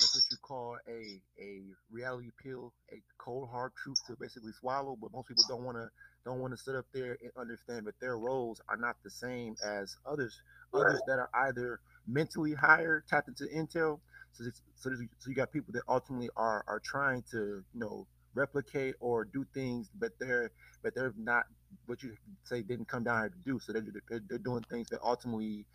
That's 0.00 0.14
what 0.16 0.24
you 0.30 0.36
call 0.42 0.76
a 0.88 1.20
a 1.40 1.62
reality 1.90 2.30
pill, 2.42 2.72
a 2.92 3.00
cold 3.18 3.48
hard 3.50 3.72
truth 3.82 3.98
to 4.08 4.16
basically 4.20 4.52
swallow. 4.52 4.96
But 5.00 5.12
most 5.12 5.28
people 5.28 5.44
don't 5.48 5.62
want 5.62 5.76
to 5.76 5.88
don't 6.24 6.40
want 6.40 6.52
to 6.52 6.56
sit 6.62 6.74
up 6.74 6.86
there 6.92 7.16
and 7.22 7.30
understand 7.36 7.86
that 7.86 7.98
their 8.00 8.18
roles 8.18 8.60
are 8.68 8.76
not 8.76 8.96
the 9.04 9.10
same 9.10 9.54
as 9.64 9.96
others. 10.06 10.40
Others 10.72 11.00
that 11.06 11.18
are 11.18 11.30
either 11.46 11.80
mentally 12.08 12.54
higher, 12.54 13.04
tapped 13.08 13.28
into 13.28 13.44
intel. 13.44 14.00
So, 14.32 14.44
so, 14.74 14.90
so 15.18 15.30
you 15.30 15.34
got 15.34 15.52
people 15.52 15.72
that 15.74 15.82
ultimately 15.88 16.28
are 16.36 16.64
are 16.66 16.80
trying 16.80 17.22
to 17.30 17.62
you 17.72 17.80
know 17.80 18.06
replicate 18.34 18.96
or 19.00 19.24
do 19.24 19.46
things, 19.54 19.90
but 19.98 20.12
they're 20.18 20.50
but 20.82 20.94
they're 20.94 21.14
not 21.16 21.44
what 21.86 22.02
you 22.02 22.16
say 22.44 22.62
didn't 22.62 22.88
come 22.88 23.04
down 23.04 23.20
here 23.20 23.28
to 23.28 23.38
do. 23.44 23.60
So 23.60 23.72
they're 23.72 23.86
they're, 24.08 24.22
they're 24.28 24.38
doing 24.38 24.64
things 24.70 24.88
that 24.88 25.00
ultimately 25.02 25.66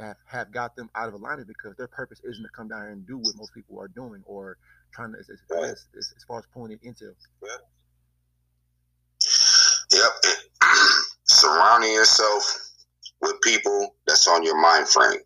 have, 0.00 0.16
have 0.26 0.52
got 0.52 0.76
them 0.76 0.90
out 0.94 1.08
of 1.08 1.14
alignment 1.14 1.48
because 1.48 1.76
their 1.76 1.88
purpose 1.88 2.20
isn't 2.24 2.42
to 2.42 2.48
come 2.50 2.68
down 2.68 2.82
here 2.82 2.90
and 2.90 3.06
do 3.06 3.18
what 3.18 3.34
most 3.36 3.52
people 3.54 3.78
are 3.80 3.88
doing 3.88 4.22
or 4.26 4.56
trying 4.92 5.12
to 5.12 5.18
as, 5.18 5.28
as, 5.30 5.38
Right. 5.50 5.64
as, 5.64 5.86
as, 5.96 6.12
as 6.16 6.24
far 6.24 6.38
as 6.38 6.44
pulling 6.52 6.72
it 6.72 6.80
into. 6.82 7.14
Yep. 9.92 10.10
It, 10.24 10.38
surrounding 11.24 11.92
yourself 11.92 12.42
with 13.20 13.40
people 13.42 13.94
that's 14.06 14.28
on 14.28 14.42
your 14.44 14.60
mind 14.60 14.88
frame. 14.88 15.20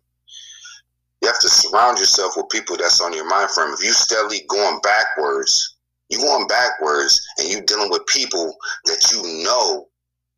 You 1.21 1.27
have 1.27 1.39
to 1.39 1.49
surround 1.49 1.99
yourself 1.99 2.33
with 2.35 2.49
people 2.49 2.77
that's 2.77 2.99
on 3.01 3.13
your 3.13 3.27
mind 3.27 3.51
frame. 3.51 3.73
If 3.73 3.83
you 3.83 3.91
steadily 3.91 4.41
going 4.47 4.79
backwards, 4.81 5.77
you 6.09 6.17
going 6.17 6.47
backwards 6.47 7.21
and 7.37 7.47
you 7.47 7.61
dealing 7.61 7.89
with 7.91 8.05
people 8.07 8.55
that 8.85 9.11
you 9.11 9.43
know 9.43 9.87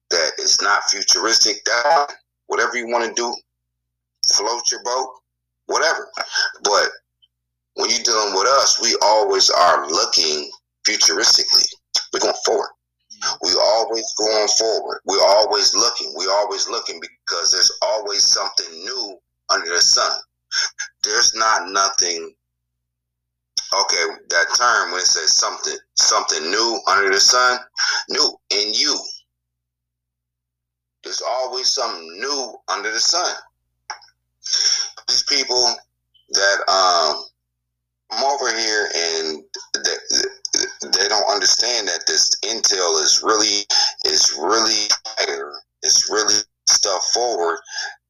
that 0.09 0.31
is 0.39 0.61
not 0.61 0.83
futuristic. 0.89 1.63
That 1.65 2.13
whatever 2.47 2.77
you 2.77 2.87
want 2.87 3.05
to 3.07 3.13
do, 3.13 3.33
float 4.31 4.63
your 4.71 4.83
boat, 4.83 5.09
whatever. 5.65 6.09
But 6.63 6.89
when 7.75 7.89
you're 7.89 8.03
dealing 8.03 8.33
with 8.33 8.47
us, 8.47 8.81
we 8.81 8.95
always 9.01 9.49
are 9.49 9.89
looking 9.89 10.49
futuristically. 10.87 11.65
We're 12.11 12.19
going 12.19 12.33
forward. 12.45 12.69
We 13.41 13.51
always 13.53 14.13
going 14.17 14.47
forward. 14.59 15.01
We're 15.05 15.25
always 15.25 15.73
looking. 15.75 16.13
We're 16.15 16.31
always 16.31 16.67
looking 16.67 16.99
because 16.99 17.51
there's 17.51 17.71
always 17.81 18.25
something 18.25 18.69
new 18.83 19.17
under 19.49 19.69
the 19.69 19.81
sun. 19.81 20.11
There's 21.03 21.33
not 21.35 21.69
nothing. 21.71 22.33
Okay, 23.73 24.05
that 24.29 24.45
term 24.57 24.91
when 24.91 24.99
it 24.99 25.05
says 25.05 25.35
something 25.35 25.75
something 25.95 26.51
new 26.51 26.79
under 26.87 27.09
the 27.09 27.19
sun, 27.19 27.59
new 28.09 28.37
in 28.51 28.73
you. 28.73 28.99
There's 31.03 31.21
always 31.21 31.67
something 31.71 32.19
new 32.19 32.55
under 32.67 32.91
the 32.91 32.99
sun. 32.99 33.35
These 35.07 35.23
people 35.29 35.75
that 36.31 36.57
um 36.69 37.23
come 38.11 38.23
over 38.23 38.55
here 38.55 38.89
and 38.95 39.43
they, 39.73 40.89
they 40.91 41.07
don't 41.07 41.31
understand 41.31 41.87
that 41.87 42.05
this 42.07 42.35
intel 42.45 43.01
is 43.01 43.21
really 43.23 43.65
is 44.05 44.37
really 44.39 44.87
higher. 45.05 45.53
It's 45.81 46.09
really 46.09 46.35
stuff 46.67 47.03
forward. 47.13 47.59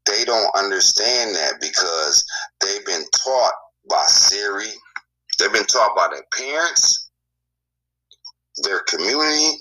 They 0.05 0.25
don't 0.25 0.53
understand 0.55 1.35
that 1.35 1.61
because 1.61 2.25
they've 2.61 2.85
been 2.85 3.05
taught 3.15 3.53
by 3.89 4.03
Siri. 4.07 4.71
They've 5.39 5.53
been 5.53 5.65
taught 5.65 5.95
by 5.95 6.09
their 6.11 6.25
parents, 6.37 7.09
their 8.63 8.81
community, 8.81 9.57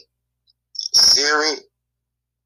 Siri, 0.75 1.59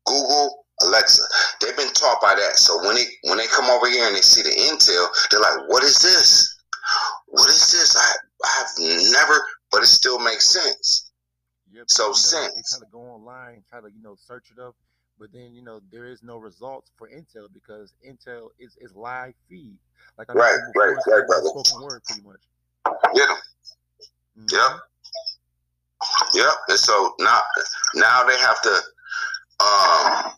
Google, 0.04 0.65
Alexa. 0.82 1.22
They've 1.60 1.76
been 1.76 1.92
taught 1.92 2.20
by 2.20 2.34
that. 2.34 2.56
So 2.56 2.76
when 2.84 2.96
they 2.96 3.04
when 3.24 3.38
they 3.38 3.46
come 3.46 3.70
over 3.70 3.88
here 3.88 4.06
and 4.06 4.14
they 4.14 4.20
see 4.20 4.42
the 4.42 4.50
intel, 4.50 5.08
they're 5.30 5.40
like, 5.40 5.68
"What 5.68 5.82
is 5.82 6.00
this? 6.02 6.54
What 7.28 7.48
is 7.48 7.72
this? 7.72 7.96
I 7.96 8.14
I've 8.60 9.12
never." 9.12 9.40
But 9.72 9.82
it 9.82 9.86
still 9.86 10.18
makes 10.18 10.48
sense. 10.48 11.10
Yep. 11.72 11.84
So 11.88 12.12
sense. 12.12 12.54
They 12.54 12.78
try 12.78 12.86
to 12.86 12.92
go 12.92 13.00
online, 13.00 13.64
try 13.68 13.80
to 13.80 13.88
you 13.90 14.02
know 14.02 14.16
search 14.16 14.50
it 14.56 14.60
up, 14.60 14.76
but 15.18 15.32
then 15.32 15.54
you 15.54 15.62
know 15.62 15.80
there 15.90 16.06
is 16.06 16.22
no 16.22 16.38
results 16.38 16.90
for 16.96 17.08
Intel 17.08 17.48
because 17.52 17.94
Intel 18.06 18.50
is 18.58 18.76
is 18.80 18.94
live 18.94 19.34
feed. 19.48 19.76
Like 20.18 20.30
I 20.30 20.34
Right, 20.34 20.58
right, 20.76 20.96
right, 21.06 21.26
brother. 21.26 21.48
Spoken 21.48 21.82
word, 21.82 22.02
pretty 22.04 22.22
much. 22.22 22.40
Yeah. 23.14 23.36
Mhm. 24.38 24.52
Yep. 24.52 24.80
Yep. 26.34 26.54
And 26.68 26.78
so 26.78 27.14
now 27.18 27.40
now 27.94 28.24
they 28.24 28.38
have 28.38 28.60
to 28.62 28.82
um 29.60 30.36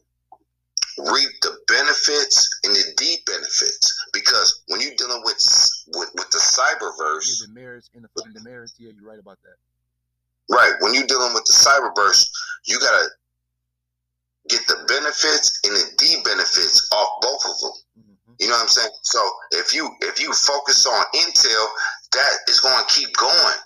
reap 0.99 1.31
the 1.43 1.57
benefits 1.69 2.49
and 2.65 2.75
the 2.75 2.85
deep 2.97 3.25
benefits 3.27 3.95
because 4.13 4.63
when 4.69 4.81
you're 4.81 4.97
dealing 4.97 5.23
with 5.25 5.39
with, 5.95 6.11
with 6.15 6.31
the 6.31 6.39
cyberverse 6.39 7.47
the 7.47 7.53
merits 7.53 7.91
and 7.95 8.05
the 8.05 8.33
demerits. 8.35 8.75
Yeah, 8.79 8.91
you're 8.95 9.09
right 9.09 9.19
about 9.19 9.39
that. 9.43 9.57
Right. 10.55 10.73
When 10.81 10.95
you're 10.95 11.07
dealing 11.07 11.35
with 11.35 11.45
the 11.45 11.53
cyberverse, 11.53 12.29
you 12.67 12.81
gotta 12.81 13.09
get 14.49 14.67
the 14.67 14.85
benefits 14.89 15.61
and 15.65 15.75
the 15.75 15.85
deep 15.99 16.25
benefits 16.25 16.89
off 16.93 17.21
both 17.21 17.45
of 17.45 17.61
them. 17.61 17.73
hmm 17.97 18.33
You 18.41 18.49
know 18.49 18.55
what 18.55 18.63
I'm 18.63 18.69
saying? 18.69 18.91
So 19.03 19.21
if 19.53 19.75
you 19.75 19.89
if 20.01 20.21
you 20.21 20.33
focus 20.33 20.87
on 20.87 21.05
Intel, 21.15 21.67
that 22.13 22.33
is 22.49 22.61
going 22.61 22.79
to 22.79 22.95
keep 22.95 23.15
going. 23.17 23.59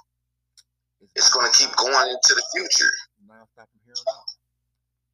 It's 1.15 1.33
going 1.33 1.51
to 1.51 1.57
keep 1.57 1.75
going 1.77 2.09
into 2.09 2.35
the 2.35 2.43
future. 2.55 2.91
It's 2.91 3.29
Non-stop 3.29 3.69
from 3.71 3.81
here 3.85 3.95
on 3.95 4.15
out. 4.17 4.29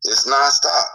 It's 0.04 0.24
nonstop. 0.26 0.87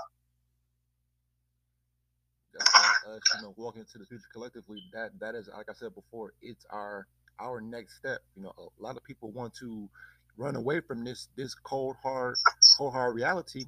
That's 2.54 2.72
why 2.76 3.16
us, 3.16 3.22
you 3.36 3.42
know, 3.42 3.54
walking 3.58 3.82
into 3.82 3.98
the 3.98 4.06
future 4.06 4.24
collectively. 4.32 4.80
That 4.94 5.20
that 5.20 5.36
is, 5.36 5.50
like 5.56 5.70
I 5.70 5.74
said 5.74 5.96
before, 5.96 6.34
it's 6.42 6.66
our 6.70 7.08
our 7.40 7.62
next 7.62 7.98
step. 7.98 8.22
You 8.36 8.44
know, 8.44 8.54
a 8.58 8.84
lot 8.84 8.98
of 8.98 9.04
people 9.04 9.32
want 9.32 9.54
to 9.56 9.90
run 10.38 10.56
away 10.56 10.82
from 10.82 11.04
this 11.04 11.30
this 11.36 11.56
cold 11.56 11.98
hard 12.04 12.38
cold 12.78 12.94
hard 12.94 13.16
reality, 13.16 13.66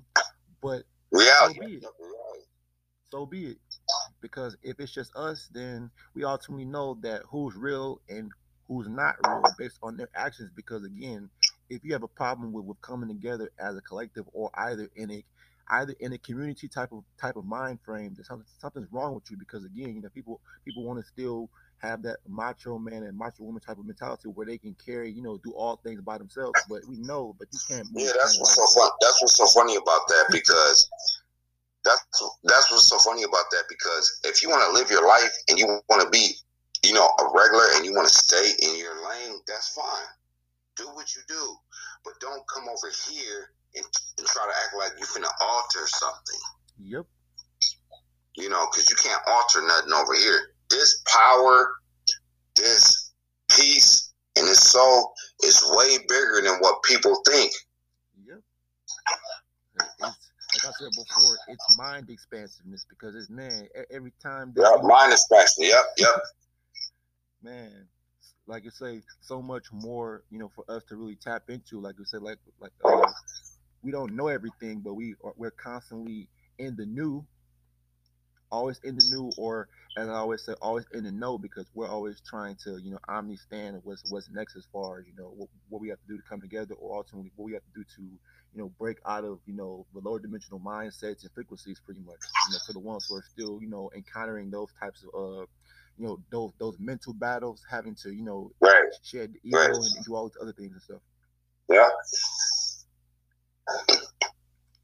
but 0.62 0.84
Reality. 1.12 1.54
So 1.56 1.60
be 1.60 1.74
it. 1.76 1.84
so 3.12 3.26
be 3.26 3.46
it. 3.48 3.58
Because 4.22 4.58
if 4.64 4.80
it's 4.80 4.94
just 4.94 5.16
us, 5.16 5.50
then 5.54 5.92
we 6.16 6.24
ultimately 6.24 6.66
know 6.66 6.98
that 7.02 7.24
who's 7.30 7.56
real 7.56 8.02
and 8.10 8.32
who's 8.68 8.88
not 8.88 9.16
real 9.24 9.52
based 9.58 9.80
on 9.84 9.98
their 9.98 10.10
actions. 10.16 10.52
Because 10.56 10.84
again, 10.84 11.30
if 11.70 11.84
you 11.84 11.94
have 11.94 12.04
a 12.04 12.08
problem 12.08 12.52
with, 12.54 12.66
with 12.66 12.82
coming 12.82 13.10
together 13.10 13.52
as 13.60 13.76
a 13.78 13.82
collective 13.82 14.26
or 14.34 14.50
either 14.56 14.90
in 14.96 15.12
a 15.12 15.24
either 15.70 15.96
in 16.00 16.14
a 16.14 16.18
community 16.18 16.68
type 16.68 16.92
of 16.92 17.04
type 17.20 17.36
of 17.36 17.46
mind 17.46 17.80
frame, 17.84 18.14
there's 18.16 18.28
something 18.28 18.46
something's 18.60 18.92
wrong 18.92 19.16
with 19.16 19.30
you. 19.30 19.38
Because 19.38 19.66
again, 19.66 19.96
you 19.96 20.02
know, 20.02 20.10
people 20.10 20.42
people 20.64 20.84
want 20.84 21.00
to 21.00 21.06
still 21.06 21.50
have 21.80 22.02
that 22.04 22.18
macho 22.28 22.78
man 22.78 23.04
and 23.04 23.18
macho 23.18 23.44
woman 23.44 23.62
type 23.62 23.78
of 23.78 23.86
mentality 23.86 24.28
where 24.30 24.46
they 24.46 24.58
can 24.58 24.76
carry, 24.84 25.12
you 25.12 25.22
know, 25.22 25.38
do 25.44 25.52
all 25.52 25.78
things 25.78 26.02
by 26.02 26.18
themselves. 26.18 26.60
But 26.70 26.82
we 26.88 26.98
know, 26.98 27.36
but 27.38 27.48
you 27.52 27.60
can't 27.68 27.88
move. 27.92 28.04
Yeah, 28.04 28.14
that's 28.20 28.40
what's 28.40 28.56
so 28.56 28.80
fun. 28.80 28.90
That's 29.02 29.22
what's 29.22 29.38
so 29.38 29.48
funny 29.48 29.76
about 29.76 30.08
that 30.08 30.26
because 30.32 30.90
that's 31.84 32.06
that's 32.44 32.72
what's 32.72 32.88
so 32.88 32.98
funny 32.98 33.24
about 33.24 33.46
that 33.52 33.64
because 33.70 34.20
if 34.24 34.42
you 34.42 34.50
want 34.50 34.64
to 34.66 34.72
live 34.72 34.90
your 34.90 35.08
life 35.08 35.32
and 35.50 35.58
you 35.58 35.80
want 35.90 36.02
to 36.02 36.10
be, 36.10 36.34
you 36.84 36.94
know, 36.94 37.06
a 37.20 37.26
regular 37.34 37.66
and 37.76 37.86
you 37.86 37.94
want 37.94 38.08
to 38.08 38.14
stay 38.14 38.52
in 38.62 38.78
your 38.78 38.96
lane, 39.08 39.40
that's 39.48 39.74
fine. 39.74 40.10
Do 40.78 40.86
what 40.94 41.16
you 41.16 41.22
do, 41.28 41.56
but 42.04 42.14
don't 42.20 42.44
come 42.54 42.66
over 42.68 42.92
here 43.10 43.55
and, 43.76 43.86
and 44.18 44.28
try 44.28 44.44
to 44.44 44.58
act 44.64 44.76
like 44.78 44.92
you 45.00 45.06
finna 45.06 45.30
alter 45.42 45.88
something. 45.88 46.40
Yep. 46.80 47.06
You 48.38 48.50
know, 48.50 48.68
because 48.72 48.90
you 48.90 48.96
can't 48.98 49.22
alter 49.28 49.66
nothing 49.66 49.94
over 49.94 50.14
here. 50.14 50.52
This 50.70 51.02
power, 51.08 51.76
this 52.56 53.14
peace, 53.50 54.14
and 54.38 54.48
this 54.48 54.60
soul 54.72 55.14
is 55.44 55.64
way 55.76 55.98
bigger 56.08 56.42
than 56.44 56.60
what 56.60 56.84
people 56.84 57.22
think. 57.26 57.52
Yep. 58.28 58.42
It's 59.80 60.00
like 60.56 60.66
I 60.66 60.72
said 60.80 60.92
before, 60.92 61.38
it's 61.50 61.78
mind 61.78 62.10
expansiveness 62.10 62.86
because 62.90 63.16
it's 63.16 63.30
man, 63.30 63.68
every 63.92 64.14
time 64.22 64.54
that 64.56 64.62
Yep, 64.76 64.84
mine 64.84 65.12
especially. 65.12 65.68
Yep, 65.68 65.86
yep. 65.98 66.22
man, 67.44 67.88
like 68.48 68.64
you 68.64 68.72
say, 68.72 69.02
so 69.22 69.42
much 69.42 69.66
more, 69.74 70.24
you 70.30 70.40
know, 70.40 70.50
for 70.56 70.64
us 70.70 70.84
to 70.86 70.96
really 70.96 71.16
tap 71.16 71.50
into. 71.50 71.80
Like 71.80 71.96
you 72.00 72.06
said, 72.06 72.22
like 72.22 72.38
like 72.60 72.72
uh, 72.84 73.02
we 73.86 73.92
don't 73.92 74.16
know 74.16 74.30
everything, 74.30 74.82
but 74.82 74.96
we 74.96 75.16
are, 75.24 75.34
we're 75.38 75.52
constantly 75.52 76.30
in 76.60 76.76
the 76.76 76.88
new, 76.88 77.26
always 78.52 78.80
in 78.84 78.96
the 78.96 79.04
new, 79.04 79.34
or 79.38 79.70
as 79.98 80.10
I 80.10 80.14
always 80.14 80.44
say, 80.46 80.54
always 80.62 80.86
in 80.94 81.04
the 81.06 81.12
know 81.12 81.38
because 81.38 81.68
we're 81.76 81.88
always 81.90 82.22
trying 82.22 82.58
to, 82.66 82.80
you 82.80 82.92
know, 82.92 83.00
understand 83.10 83.80
what's 83.84 84.04
what's 84.06 84.30
next 84.32 84.56
as 84.58 84.68
far 84.74 85.00
as 85.00 85.08
you 85.08 85.14
know 85.16 85.32
what, 85.38 85.50
what 85.70 85.82
we 85.82 85.90
have 85.90 86.00
to 86.02 86.08
do 86.08 86.18
to 86.18 86.24
come 86.30 86.42
together, 86.42 86.76
or 86.76 86.98
ultimately 86.98 87.32
what 87.36 87.46
we 87.46 87.54
have 87.54 87.64
to 87.64 87.72
do 87.76 87.84
to, 87.96 88.02
you 88.04 88.20
know, 88.60 88.70
break 88.80 88.98
out 89.08 89.26
of 89.26 89.40
you 89.46 89.56
know 89.56 89.86
the 89.94 90.02
lower 90.02 90.20
dimensional 90.20 90.60
mindsets 90.60 91.24
and 91.24 91.32
frequencies, 91.34 91.82
pretty 91.86 92.02
much. 92.02 92.22
You 92.46 92.54
know, 92.54 92.60
for 92.66 92.74
the 92.74 92.80
ones 92.80 93.06
who 93.08 93.16
are 93.16 93.24
still, 93.24 93.60
you 93.62 93.70
know, 93.70 93.92
encountering 93.96 94.52
those 94.52 94.74
types 94.82 95.04
of 95.04 95.10
uh 95.42 95.46
you 95.98 96.06
know 96.08 96.20
those 96.32 96.52
those 96.60 96.78
mental 96.80 97.14
battles, 97.14 97.64
having 97.70 97.96
to 98.04 98.12
you 98.14 98.24
know 98.24 98.52
Right. 98.62 98.84
shed 99.04 99.34
the 99.34 99.50
ego 99.50 99.84
Right. 99.84 99.84
and, 99.84 100.04
do 100.06 100.16
all 100.16 100.28
these 100.28 100.38
other 100.42 100.54
things 100.54 100.74
and 100.74 100.82
stuff. 100.82 101.02
Yep. 101.70 101.92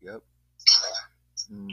Yep. 0.01 0.21
hmm 1.49 1.69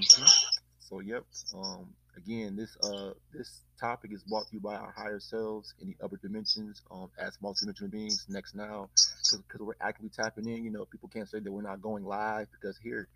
So 0.80 1.00
yep. 1.00 1.24
Um. 1.54 1.94
Again, 2.16 2.56
this 2.56 2.76
uh 2.82 3.12
this 3.32 3.62
topic 3.80 4.12
is 4.12 4.24
brought 4.24 4.48
to 4.48 4.54
you 4.54 4.60
by 4.60 4.74
our 4.74 4.92
higher 4.96 5.20
selves 5.20 5.74
in 5.80 5.88
the 5.88 5.96
upper 6.04 6.16
dimensions. 6.16 6.82
Um, 6.90 7.10
as 7.18 7.36
multidimensional 7.38 7.90
beings. 7.90 8.26
Next 8.28 8.54
now, 8.56 8.90
because 9.30 9.60
we're 9.60 9.74
actively 9.80 10.10
tapping 10.10 10.48
in. 10.48 10.64
You 10.64 10.70
know, 10.70 10.84
people 10.86 11.08
can't 11.08 11.28
say 11.28 11.40
that 11.40 11.52
we're 11.52 11.62
not 11.62 11.80
going 11.80 12.04
live 12.04 12.48
because 12.52 12.76
here, 12.78 13.08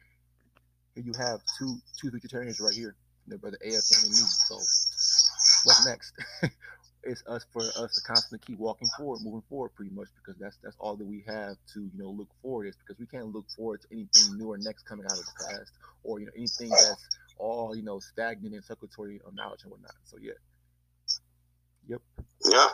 here 0.95 1.05
you 1.05 1.13
have 1.19 1.41
two 1.59 1.77
two 2.01 2.11
vegetarians 2.11 2.61
right 2.61 2.75
here. 2.75 2.95
Brother 3.27 3.59
AFN 3.65 4.03
and 4.05 4.11
me. 4.13 4.17
So 4.17 4.55
what's 5.65 5.87
next? 5.87 6.13
it's 7.05 7.23
us 7.27 7.45
for 7.53 7.77
us 7.79 7.93
to 7.93 8.01
constantly 8.01 8.39
keep 8.47 8.59
walking 8.59 8.91
forward, 8.97 9.23
moving 9.23 9.43
forward, 9.49 9.71
pretty 9.75 9.93
much, 9.95 10.09
because 10.17 10.39
that's 10.41 10.59
that's 10.63 10.77
all 10.79 10.97
that 10.97 11.07
we 11.07 11.25
have 11.27 11.57
to 11.75 11.81
you 11.81 11.99
know 11.99 12.11
look 12.11 12.29
forward 12.43 12.67
is 12.69 12.77
because 12.77 12.99
we 12.99 13.07
can't 13.07 13.33
look 13.35 13.47
forward 13.57 13.81
to 13.83 13.89
anything 13.93 14.37
new 14.37 14.53
or 14.53 14.59
next 14.59 14.85
coming 14.85 15.07
out 15.07 15.19
of 15.19 15.27
the 15.27 15.45
past 15.45 15.73
or 16.05 16.21
you 16.21 16.27
know 16.27 16.33
anything 16.37 16.77
that's 16.81 17.11
all 17.39 17.75
you 17.77 17.83
know 17.83 17.99
stagnant 18.01 18.55
and 18.55 18.65
circulatory 18.65 19.21
of 19.27 19.35
knowledge 19.35 19.61
and 19.65 19.73
whatnot. 19.73 19.95
So 20.05 20.19
yeah, 20.21 20.33
yep, 21.89 22.03
Yep. 22.47 22.71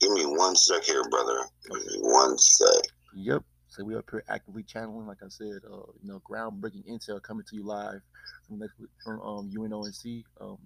Give 0.00 0.12
me 0.12 0.26
one 0.26 0.56
sec 0.56 0.84
here, 0.84 1.02
brother. 1.10 1.40
Give 1.64 1.86
me 1.86 1.98
one 2.00 2.38
sec. 2.38 2.84
yep. 3.12 3.42
So 3.68 3.84
we 3.84 3.94
up 3.94 4.04
here 4.10 4.24
actively 4.28 4.62
channeling, 4.62 5.06
like 5.06 5.22
I 5.22 5.28
said, 5.28 5.60
uh, 5.70 5.92
you 6.02 6.08
know, 6.08 6.22
groundbreaking 6.28 6.88
intel 6.90 7.22
coming 7.22 7.44
to 7.48 7.56
you 7.56 7.64
live 7.64 8.00
from 8.46 8.58
next 8.58 8.74
from 9.04 9.20
um 9.20 9.50
UNONC, 9.54 10.24
um, 10.40 10.58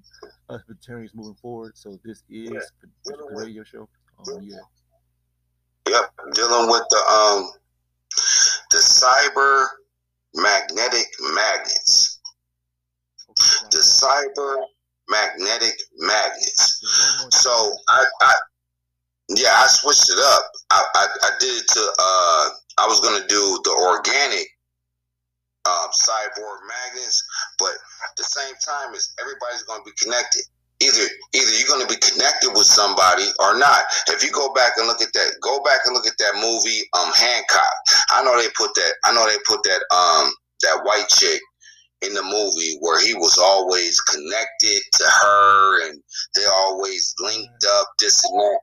us 0.49 0.63
vegetarians 0.69 1.13
moving 1.15 1.35
forward. 1.35 1.77
So 1.77 1.99
this 2.05 2.23
is 2.31 2.73
the 3.05 3.17
radio 3.31 3.65
show. 3.65 3.89
Um, 4.19 4.41
yeah. 4.43 4.57
Yep, 5.89 6.13
dealing 6.35 6.71
with 6.71 6.85
the 6.91 6.97
um 7.13 7.51
the 8.71 8.79
cyber 8.79 9.67
magnetic 10.35 11.07
magnets. 11.35 12.21
The 13.71 13.79
cyber 13.79 14.63
magnetic 15.09 15.75
magnets. 15.99 16.81
So 17.33 17.51
I, 17.89 18.05
I 18.21 18.35
yeah, 19.31 19.51
I 19.55 19.67
switched 19.67 20.11
it 20.11 20.19
up. 20.19 20.43
I, 20.71 20.85
I, 20.95 21.07
I 21.23 21.31
did 21.41 21.63
it 21.63 21.69
to 21.69 21.93
uh 21.99 22.49
I 22.83 22.87
was 22.91 22.99
gonna 22.99 23.25
do 23.29 23.61
the 23.63 23.71
organic 23.79 24.49
um, 25.71 25.89
cyborg 25.95 26.59
magnets, 26.67 27.23
but 27.59 27.71
at 27.71 28.13
the 28.19 28.25
same 28.25 28.55
time 28.59 28.93
is 28.95 29.15
everybody's 29.21 29.63
gonna 29.63 29.85
be 29.87 29.95
connected. 30.03 30.43
Either 30.83 31.07
either 31.33 31.53
you're 31.55 31.71
gonna 31.71 31.87
be 31.87 32.03
connected 32.03 32.51
with 32.51 32.67
somebody 32.67 33.31
or 33.39 33.57
not. 33.57 33.85
If 34.09 34.25
you 34.25 34.33
go 34.33 34.53
back 34.53 34.73
and 34.79 34.89
look 34.89 35.01
at 35.01 35.13
that, 35.15 35.39
go 35.41 35.63
back 35.63 35.87
and 35.87 35.95
look 35.95 36.09
at 36.09 36.19
that 36.19 36.35
movie, 36.43 36.83
um 36.99 37.15
Hancock. 37.15 37.75
I 38.11 38.25
know 38.25 38.35
they 38.35 38.51
put 38.59 38.75
that 38.75 38.95
I 39.05 39.15
know 39.15 39.25
they 39.31 39.39
put 39.47 39.63
that 39.63 39.79
um 39.95 40.35
that 40.67 40.83
white 40.83 41.07
chick 41.09 41.41
in 42.03 42.15
the 42.15 42.23
movie 42.23 42.79
where 42.81 42.99
he 42.99 43.15
was 43.15 43.39
always 43.39 44.01
connected 44.01 44.83
to 44.95 45.05
her 45.23 45.89
and 45.89 46.03
they 46.35 46.45
always 46.47 47.15
linked 47.21 47.65
up 47.79 47.87
this 48.01 48.25
and 48.25 48.41
that. 48.41 48.59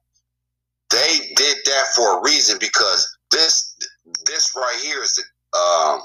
They 0.91 1.34
did 1.36 1.58
that 1.65 1.86
for 1.95 2.17
a 2.17 2.21
reason 2.23 2.58
because 2.60 3.08
this 3.32 3.77
this 4.30 4.54
right 4.56 4.80
here 4.84 5.02
is 5.02 5.18
the 5.18 5.26
um 5.58 6.02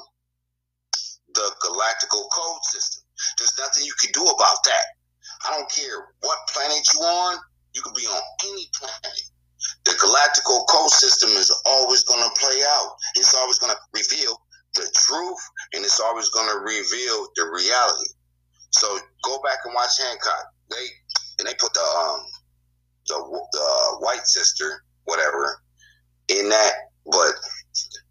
the 1.35 1.47
galactical 1.63 2.25
code 2.33 2.65
system. 2.65 3.03
There's 3.39 3.55
nothing 3.59 3.85
you 3.85 3.95
can 4.01 4.13
do 4.13 4.23
about 4.23 4.59
that. 4.65 4.85
I 5.47 5.51
don't 5.51 5.71
care 5.71 6.09
what 6.21 6.39
planet 6.53 6.81
you're 6.95 7.05
on, 7.05 7.37
you 7.75 7.83
can 7.83 7.93
be 7.95 8.07
on 8.07 8.23
any 8.45 8.67
planet. 8.79 9.23
The 9.85 9.93
galactical 9.93 10.67
code 10.69 10.91
system 10.91 11.31
is 11.31 11.51
always 11.67 12.05
going 12.05 12.23
to 12.23 12.41
play 12.41 12.61
out. 12.69 12.93
It's 13.17 13.35
always 13.35 13.59
going 13.59 13.73
to 13.73 13.79
reveal 13.93 14.41
the 14.75 14.89
truth, 14.95 15.39
and 15.75 15.85
it's 15.85 16.01
always 16.01 16.29
going 16.31 16.49
to 16.49 16.59
reveal 16.59 17.27
the 17.37 17.45
reality. 17.51 18.11
So 18.71 18.99
go 19.23 19.41
back 19.43 19.59
and 19.65 19.75
watch 19.75 19.99
Hancock. 20.01 20.47
They 20.71 20.87
and 21.39 21.49
they 21.49 21.55
put 21.59 21.73
the 21.75 21.81
um 21.81 22.21
the 23.07 23.43
the 23.53 23.97
white 24.01 24.27
sister 24.27 24.85
whatever 25.05 25.61
in 26.29 26.49
that, 26.49 26.73
but 27.07 27.35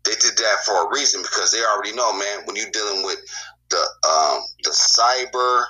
they 0.06 0.12
did 0.16 0.38
that 0.38 0.58
for 0.66 0.86
a 0.88 0.94
reason 0.94 1.22
because 1.22 1.52
they 1.52 1.60
already 1.64 1.94
know, 1.96 2.12
man. 2.14 2.46
When 2.46 2.56
you're 2.56 2.72
dealing 2.72 3.04
with 3.04 3.20
the 3.70 3.78
um 3.78 4.42
the 4.64 4.72
cyber 4.72 5.66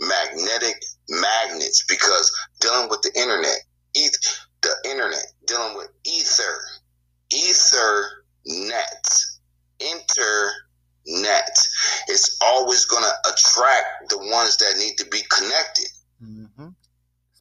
magnetic 0.00 0.82
magnets, 1.08 1.84
because 1.88 2.30
dealing 2.60 2.88
with 2.88 3.02
the 3.02 3.12
internet, 3.18 3.58
eth- 3.96 4.46
the 4.62 4.74
internet, 4.90 5.24
dealing 5.46 5.76
with 5.76 5.88
ether, 6.04 6.60
ether 7.32 8.24
nets, 8.46 9.40
internet, 9.80 11.48
it's 12.08 12.38
always 12.40 12.84
going 12.84 13.04
to 13.04 13.30
attract 13.32 14.08
the 14.10 14.18
ones 14.18 14.56
that 14.58 14.76
need 14.78 14.96
to 14.98 15.06
be 15.06 15.22
connected. 15.30 15.88
hmm 16.20 16.68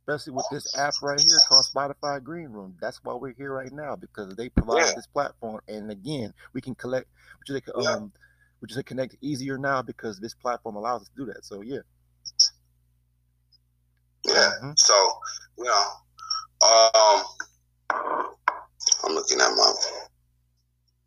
Especially 0.08 0.34
with 0.34 0.46
this 0.52 0.76
app 0.76 0.96
right 1.04 1.20
here 1.22 1.40
called 1.48 1.66
Spotify 1.66 2.24
Green 2.24 2.50
Room. 2.50 2.76
That's 2.82 3.04
why 3.04 3.14
we're 3.14 3.34
here 3.34 3.54
right 3.54 3.72
now 3.72 3.96
because 3.96 4.36
they 4.36 4.50
provide 4.50 4.88
Yeah. 4.88 4.94
this 4.96 5.06
platform. 5.06 5.62
And 5.68 5.92
again, 5.92 6.34
we 6.54 6.62
can 6.62 6.74
collect, 6.74 7.08
which 7.40 7.52
is 7.52 7.62
Yeah. 7.78 7.96
um, 7.96 8.12
which 8.60 8.72
is 8.76 8.82
connect 8.84 9.16
easier 9.22 9.58
now 9.58 9.82
because 9.82 10.20
this 10.20 10.34
platform 10.34 10.76
allows 10.76 11.04
us 11.04 11.10
to 11.10 11.16
do 11.16 11.26
that. 11.26 11.46
So 11.46 11.62
yeah. 11.62 11.82
Yeah. 14.26 14.60
Mhm. 14.62 14.80
So, 14.80 15.20
you 15.58 15.66
know, 15.66 15.92
um, 16.62 17.26
I'm 19.04 19.14
looking 19.14 19.40
at 19.40 19.50
my. 19.52 19.74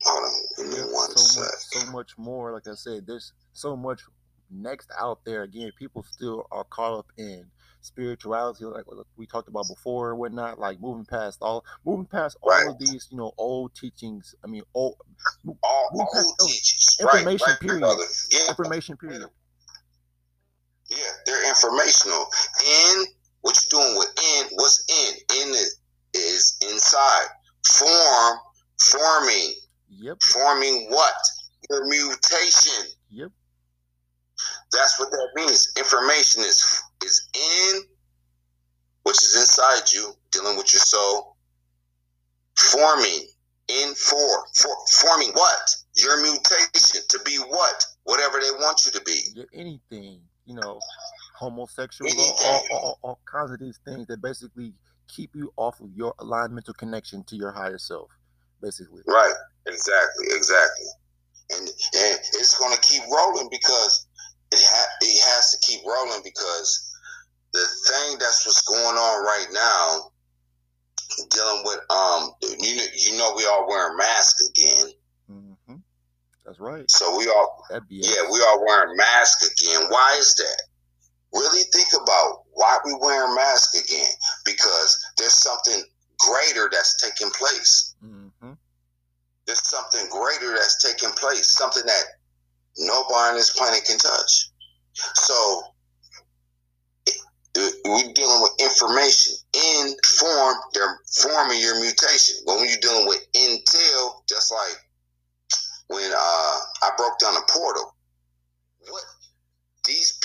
Hold 0.05 0.25
on, 0.25 0.33
give 0.57 0.67
me 0.69 0.93
one 0.93 1.17
so 1.17 1.41
much, 1.41 1.55
so 1.59 1.87
much 1.91 2.19
more. 2.19 2.53
Like 2.53 2.67
I 2.69 2.75
said, 2.75 3.07
there's 3.07 3.33
so 3.55 3.77
much 3.77 4.03
next 4.51 4.91
out 4.99 5.25
there. 5.25 5.43
Again, 5.43 5.73
people 5.79 6.03
still 6.03 6.47
are 6.51 6.65
caught 6.65 6.99
up 6.99 7.07
in 7.17 7.51
spirituality, 7.85 8.65
like 8.65 8.85
we 9.17 9.27
talked 9.27 9.49
about 9.49 9.69
before, 9.69 10.11
and 10.11 10.19
whatnot. 10.19 10.59
Like 10.59 10.81
moving 10.81 11.05
past 11.05 11.39
all, 11.43 11.65
moving 11.85 12.07
past 12.07 12.37
all 12.43 12.71
of 12.71 12.79
these, 12.79 13.09
you 13.11 13.17
know, 13.17 13.33
old 13.39 13.75
teachings. 13.75 14.35
I 14.45 14.47
mean, 14.47 14.63
old 14.75 14.97
All, 15.63 15.89
Move 15.93 16.07
past 16.13 16.27
all 16.27 16.35
those 16.39 16.49
teachings, 16.49 16.97
information 17.01 17.47
right, 17.49 17.61
period. 17.61 17.81
brother. 17.81 18.05
Yeah, 18.31 18.49
information 18.49 18.97
period. 18.97 19.27
yeah, 20.91 20.97
they're 21.27 21.49
informational. 21.49 22.27
In 22.67 23.05
what 23.43 23.57
you're 23.71 23.81
doing 23.81 23.99
with 23.99 24.09
in, 24.19 24.47
what's 24.57 24.85
in? 24.89 25.15
In 25.43 25.55
it 25.55 25.69
is 26.15 26.57
inside. 26.71 27.27
Form, 27.67 28.39
forming, 28.81 29.55
Yep, 29.89 30.23
forming 30.23 30.87
what? 30.91 31.15
Your 31.71 31.87
mutation. 31.89 32.85
yep, 33.11 33.31
That's 34.73 34.99
what 35.01 35.11
that 35.11 35.29
means. 35.35 35.73
Information 35.79 36.43
is 36.43 36.83
is 37.05 37.29
in, 37.35 37.83
which 39.03 39.17
is 39.23 39.37
inside 39.37 39.93
you, 39.93 40.13
dealing 40.33 40.57
with 40.57 40.73
your 40.73 40.81
soul. 40.81 41.37
Forming 42.57 43.27
in 43.69 43.95
for, 43.95 44.47
for 44.55 44.71
forming 44.91 45.31
what? 45.35 45.77
Your 45.97 46.21
mutation 46.23 47.03
to 47.09 47.19
be 47.25 47.37
what? 47.37 47.87
Whatever 48.05 48.39
they 48.41 48.51
want 48.53 48.85
you 48.85 48.93
to 48.93 49.01
be. 49.03 49.21
yeah, 49.35 49.45
anything. 49.53 50.21
You 50.47 50.57
know, 50.57 50.79
homosexual, 51.39 52.11
all, 52.11 52.39
all, 52.45 52.63
all, 52.71 52.99
all 53.03 53.21
kinds 53.25 53.51
of 53.51 53.59
these 53.59 53.81
things 53.87 54.07
that 54.09 54.21
basically 54.21 54.75
keep 55.09 55.35
you 55.35 55.53
off 55.57 55.81
of 55.81 55.91
your 55.95 56.13
alignmental 56.19 56.77
connection 56.77 57.25
to 57.25 57.37
your 57.37 57.51
higher 57.51 57.79
self. 57.79 58.11
Basically. 58.61 59.03
Right. 59.07 59.33
Exactly. 59.67 60.27
Exactly. 60.37 60.87
And 61.51 61.69
and 61.69 62.19
it's 62.35 62.59
going 62.59 62.75
to 62.75 62.81
keep 62.81 63.03
rolling 63.11 63.49
because 63.51 64.07
it 64.53 64.61
ha- 64.63 64.97
it 65.01 65.35
has 65.35 65.51
to 65.53 65.67
keep 65.67 65.81
rolling 65.87 66.21
because 66.23 66.94
the 67.55 67.67
thing 67.89 68.19
that's 68.19 68.45
what's 68.47 68.63
going 68.63 68.97
on 68.97 69.25
right 69.25 69.47
now, 69.53 70.11
dealing 71.31 71.63
with 71.65 71.79
um, 71.91 72.31
you 72.43 72.77
know, 72.77 72.85
you 72.95 73.19
know 73.19 73.33
we 73.37 73.47
all 73.47 73.67
wearing 73.69 73.97
masks 73.97 74.49
again. 74.51 74.93
hmm 75.29 75.77
That's 76.45 76.59
right. 76.61 76.91
So 76.91 77.17
we 77.17 77.29
all 77.29 77.65
yeah 77.89 78.23
we 78.31 78.41
are 78.41 78.67
wearing 78.67 78.97
masks 78.97 79.47
again. 79.49 79.87
Why 79.89 80.17
is 80.19 80.35
that? 80.35 80.63
Really 81.33 81.63
think 81.73 81.89
about 82.03 82.43
why 82.53 82.79
we 82.85 82.95
wearing 83.01 83.35
masks 83.35 83.75
again 83.81 84.13
because 84.45 85.05
there's 85.19 85.33
something 85.33 85.83
greater 86.21 86.69
that's 86.71 87.01
taking 87.03 87.31
place. 87.33 87.95
Mm-hmm. 88.05 88.53
there's 89.47 89.67
something 89.67 90.07
greater 90.11 90.55
that's 90.55 90.83
taking 90.83 91.11
place, 91.17 91.49
something 91.49 91.83
that 91.87 92.03
nobody 92.79 93.31
on 93.31 93.35
this 93.37 93.51
planet 93.51 93.85
can 93.85 93.99
touch. 93.99 94.51
So 94.93 95.74
we're 97.57 98.13
dealing 98.15 98.43
with 98.43 98.53
information 98.61 99.35
in 99.55 99.95
form, 100.05 100.57
they're 100.73 100.99
forming 101.23 101.61
your 101.61 101.81
mutation. 101.81 102.37
But 102.47 102.57
when 102.57 102.69
you're 102.69 102.79
dealing 102.81 103.07
with 103.07 103.21
intel, 103.37 104.11
just 104.29 104.53
like 104.53 104.77
when 105.89 106.11
uh, 106.13 106.59
I 106.83 106.91
broke 106.97 107.19
down 107.19 107.35
the 107.35 107.43
portal, 107.53 107.95
what 108.89 109.03
these 109.87 110.19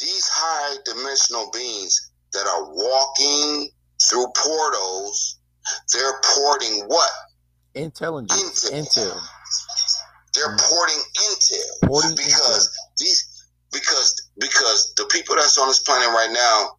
these 0.00 0.28
high 0.28 0.76
dimensional 0.84 1.50
beings 1.52 2.10
that 2.32 2.46
are 2.46 2.64
walking 2.72 3.70
through 4.02 4.26
portals, 4.36 5.38
they're 5.92 6.20
porting 6.34 6.84
what? 6.88 7.10
Intelligence, 7.74 8.70
Intel. 8.70 9.12
intel, 9.12 9.20
They're 10.34 10.56
Mm. 10.56 10.60
porting 10.60 11.02
intel 11.14 11.88
porting 11.88 12.14
because 12.16 12.68
intel. 12.68 12.96
these 12.98 13.24
because 13.24 13.31
because 13.31 13.31
the 13.31 13.31
people 15.12 15.36
that's 15.36 15.58
on 15.58 15.68
this 15.68 15.80
planet 15.80 16.08
right 16.08 16.32
now, 16.32 16.76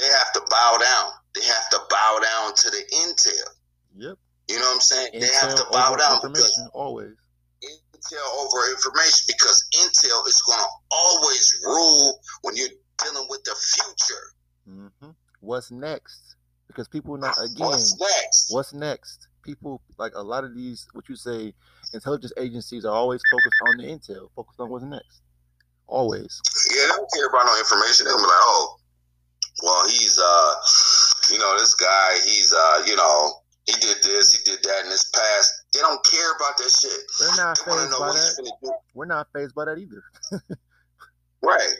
they 0.00 0.06
have 0.06 0.32
to 0.32 0.40
bow 0.48 0.78
down. 0.80 1.10
They 1.34 1.44
have 1.44 1.68
to 1.70 1.80
bow 1.90 2.18
down 2.22 2.54
to 2.54 2.70
the 2.70 2.82
intel. 3.04 3.50
Yep. 3.96 4.18
You 4.48 4.56
know 4.56 4.62
what 4.62 4.74
I'm 4.74 4.80
saying? 4.80 5.10
they 5.12 5.26
have 5.26 5.50
Intel 5.50 5.66
to 5.66 5.72
bow 5.72 5.88
over 5.88 5.98
down 5.98 6.14
information 6.14 6.68
always. 6.72 7.14
intel 7.62 8.44
over 8.44 8.70
information 8.70 9.26
because 9.26 9.68
intel 9.74 10.26
is 10.28 10.40
going 10.42 10.58
to 10.58 10.66
always 10.90 11.60
rule 11.64 12.20
when 12.42 12.56
you're 12.56 12.68
dealing 13.02 13.26
with 13.28 13.42
the 13.44 13.54
future. 13.54 14.22
Mm-hmm. 14.68 15.10
What's 15.40 15.70
next? 15.70 16.36
Because 16.68 16.88
people 16.88 17.16
not 17.16 17.36
again. 17.38 17.66
What's 17.66 17.98
next? 18.00 18.52
What's 18.52 18.72
next? 18.72 19.28
People 19.42 19.80
like 19.98 20.12
a 20.14 20.22
lot 20.22 20.44
of 20.44 20.54
these, 20.54 20.86
what 20.92 21.08
you 21.08 21.16
say, 21.16 21.54
intelligence 21.92 22.32
agencies 22.36 22.84
are 22.84 22.94
always 22.94 23.20
focused 23.30 23.62
on 23.68 23.76
the 23.78 23.84
intel, 23.84 24.28
focused 24.34 24.60
on 24.60 24.70
what's 24.70 24.84
next. 24.84 25.22
Always. 25.88 26.40
Yeah, 26.74 26.82
they 26.82 26.88
don't 26.88 27.10
care 27.14 27.26
about 27.28 27.46
no 27.46 27.58
information. 27.58 28.06
They'll 28.06 28.16
be 28.16 28.22
like, 28.22 28.42
oh, 28.42 28.76
well, 29.62 29.88
he's 29.88 30.18
uh, 30.18 30.54
you 31.32 31.38
know, 31.38 31.58
this 31.58 31.74
guy, 31.74 32.12
he's 32.24 32.52
uh, 32.52 32.82
you 32.86 32.96
know, 32.96 33.32
he 33.66 33.72
did 33.72 33.96
this, 34.02 34.32
he 34.34 34.42
did 34.50 34.62
that 34.64 34.84
in 34.84 34.90
his 34.90 35.04
past. 35.14 35.52
They 35.72 35.80
don't 35.80 36.02
care 36.04 36.32
about 36.36 36.56
that 36.58 36.70
shit. 36.70 37.00
We're 37.20 37.36
not 37.36 37.58
phased 37.58 37.90
know 37.90 37.98
by 38.00 38.12
that. 38.12 38.52
do. 38.62 38.72
We're 38.94 39.06
not 39.06 39.28
phased 39.32 39.54
by 39.54 39.64
that 39.66 39.78
either. 39.78 40.02
Right. 41.42 41.74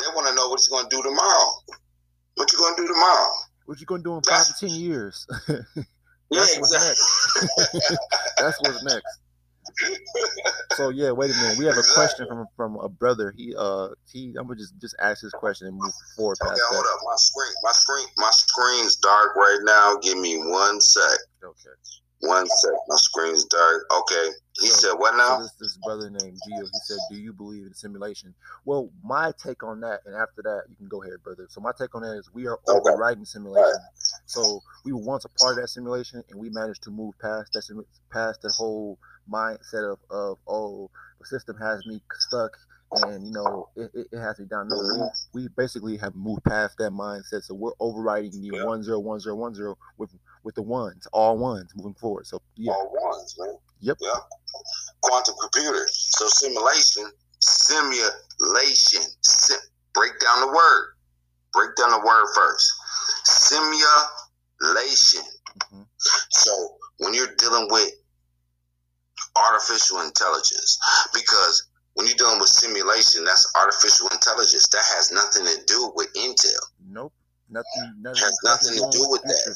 They 0.00 0.06
want 0.14 0.26
to 0.28 0.34
know 0.34 0.48
what 0.48 0.60
he's 0.60 0.68
gonna 0.68 0.88
do 0.88 1.02
tomorrow. 1.02 1.50
What 2.36 2.50
you 2.52 2.58
gonna 2.58 2.76
do 2.76 2.86
tomorrow? 2.88 3.32
What 3.66 3.80
you 3.80 3.86
gonna 3.86 4.02
do 4.02 4.16
in 4.16 4.22
five 4.22 4.46
to 4.46 4.54
ten 4.66 4.70
years? 4.74 5.26
that's 5.46 5.60
Yeah, 6.30 6.60
what's 6.60 6.72
next. 6.72 7.98
that's 8.38 8.60
what's 8.60 8.82
next. 8.82 9.20
So 10.76 10.88
yeah, 10.88 11.10
wait 11.12 11.30
a 11.30 11.34
minute. 11.34 11.58
We 11.58 11.66
have 11.66 11.78
a 11.78 11.82
question 11.94 12.26
from 12.26 12.46
from 12.56 12.76
a 12.76 12.88
brother. 12.88 13.32
He 13.36 13.54
uh 13.56 13.88
he 14.10 14.34
I'm 14.38 14.46
gonna 14.46 14.56
just 14.58 14.76
just 14.80 14.96
ask 15.00 15.22
this 15.22 15.32
question 15.32 15.68
and 15.68 15.76
move 15.76 15.92
forward 16.16 16.36
Okay, 16.42 16.50
past 16.50 16.62
hold 16.70 16.84
that. 16.84 16.88
up. 16.90 16.98
My 17.04 17.16
screen, 17.16 17.52
my 17.62 17.72
screen, 17.72 18.06
my 18.18 18.30
screen's 18.32 18.96
dark 18.96 19.36
right 19.36 19.60
now. 19.62 19.96
Give 20.02 20.18
me 20.18 20.36
one 20.38 20.80
sec. 20.80 21.18
Okay. 21.44 21.70
One 22.20 22.46
sec. 22.48 22.72
My 22.88 22.96
screen's 22.96 23.44
dark. 23.44 23.84
Okay. 23.92 24.30
He 24.60 24.68
So- 24.68 24.88
said 24.90 24.92
what 24.98 25.12
So 25.12 25.16
now? 25.18 25.38
this 25.40 25.52
this 25.60 25.76
brother 25.84 26.10
named 26.10 26.38
Gio, 26.48 26.62
he 26.62 26.78
said, 26.84 26.98
"Do 27.10 27.16
you 27.16 27.32
believe 27.32 27.66
in 27.66 27.74
simulation?" 27.74 28.34
Well, 28.64 28.90
my 29.02 29.32
take 29.36 29.62
on 29.62 29.80
that, 29.80 30.00
and 30.06 30.14
after 30.14 30.42
that, 30.42 30.62
you 30.68 30.76
can 30.76 30.88
go 30.88 31.02
ahead, 31.02 31.22
brother. 31.22 31.46
So 31.50 31.60
my 31.60 31.72
take 31.78 31.94
on 31.94 32.02
that 32.02 32.16
is 32.16 32.30
we 32.32 32.46
are 32.46 32.58
Okay. 32.68 32.78
overriding 32.90 33.24
simulation. 33.26 33.78
So 34.26 34.60
we 34.84 34.92
were 34.92 35.00
once 35.00 35.24
a 35.24 35.28
part 35.28 35.56
of 35.56 35.62
that 35.62 35.68
simulation, 35.68 36.22
and 36.30 36.40
we 36.40 36.50
managed 36.50 36.82
to 36.84 36.90
move 36.90 37.14
past 37.20 37.52
that 37.52 37.62
sim- 37.62 37.84
past 38.12 38.42
that 38.42 38.52
whole 38.56 38.98
mindset 39.30 39.92
of 39.92 39.98
of 40.10 40.38
oh, 40.46 40.90
the 41.20 41.26
system 41.26 41.56
has 41.58 41.84
me 41.86 42.00
stuck, 42.18 42.56
and 42.92 43.26
you 43.26 43.32
know 43.32 43.68
it, 43.76 43.90
it, 43.94 44.18
has 44.18 44.38
me 44.38 44.46
down. 44.46 44.68
No, 44.68 45.08
we, 45.32 45.42
we 45.42 45.48
basically 45.56 45.96
have 45.98 46.14
moved 46.14 46.44
past 46.44 46.78
that 46.78 46.92
mindset. 46.92 47.42
So 47.42 47.54
we're 47.54 47.72
overriding 47.80 48.40
the 48.40 48.50
Yeah. 48.56 48.64
one 48.64 48.82
zero 48.82 48.98
one 48.98 49.20
zero 49.20 49.34
one 49.36 49.54
zero 49.54 49.76
with 49.98 50.10
with 50.42 50.54
the 50.54 50.62
ones, 50.62 51.06
all 51.12 51.36
ones 51.38 51.72
moving 51.76 51.94
forward. 51.94 52.26
So 52.26 52.40
yeah, 52.56 52.72
All 52.72 52.92
ones, 52.92 53.34
man. 53.38 53.56
Yep. 53.80 53.98
Yeah. 54.00 54.18
Quantum 55.02 55.34
computer. 55.40 55.86
So 55.90 56.26
simulation, 56.28 57.04
simulation. 57.40 59.02
Sim- 59.20 59.58
break 59.92 60.18
down 60.20 60.40
the 60.40 60.48
word. 60.48 60.94
Break 61.52 61.76
down 61.76 61.90
the 61.90 62.04
word 62.04 62.26
first. 62.34 62.72
Simulation. 63.44 65.24
Mhm. 65.58 65.86
So 66.30 66.78
when 66.98 67.14
you're 67.14 67.34
dealing 67.36 67.68
with 67.70 67.92
artificial 69.36 70.00
intelligence, 70.00 70.78
because 71.12 71.64
when 71.94 72.06
you're 72.06 72.16
dealing 72.16 72.40
with 72.40 72.48
simulation, 72.48 73.24
that's 73.24 73.50
artificial 73.54 74.08
intelligence. 74.08 74.66
That 74.68 74.84
has 74.96 75.12
nothing 75.12 75.46
to 75.46 75.64
do 75.66 75.92
with 75.94 76.12
Intel. 76.14 76.60
Nope. 76.80 77.12
Nothing. 77.48 77.94
Nothing. 77.98 78.22
Has 78.22 78.38
nothing 78.42 78.74
to 78.74 78.90
do 78.90 79.08
with 79.08 79.22
that. 79.22 79.54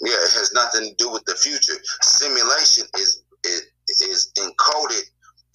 Yeah, 0.00 0.14
it 0.14 0.32
has 0.32 0.52
nothing 0.52 0.90
to 0.90 0.94
do 0.96 1.10
with 1.10 1.24
the 1.24 1.34
future. 1.34 1.74
Simulation 2.02 2.86
is 2.98 3.22
it 3.42 3.64
is 3.88 4.32
encoded 4.38 5.02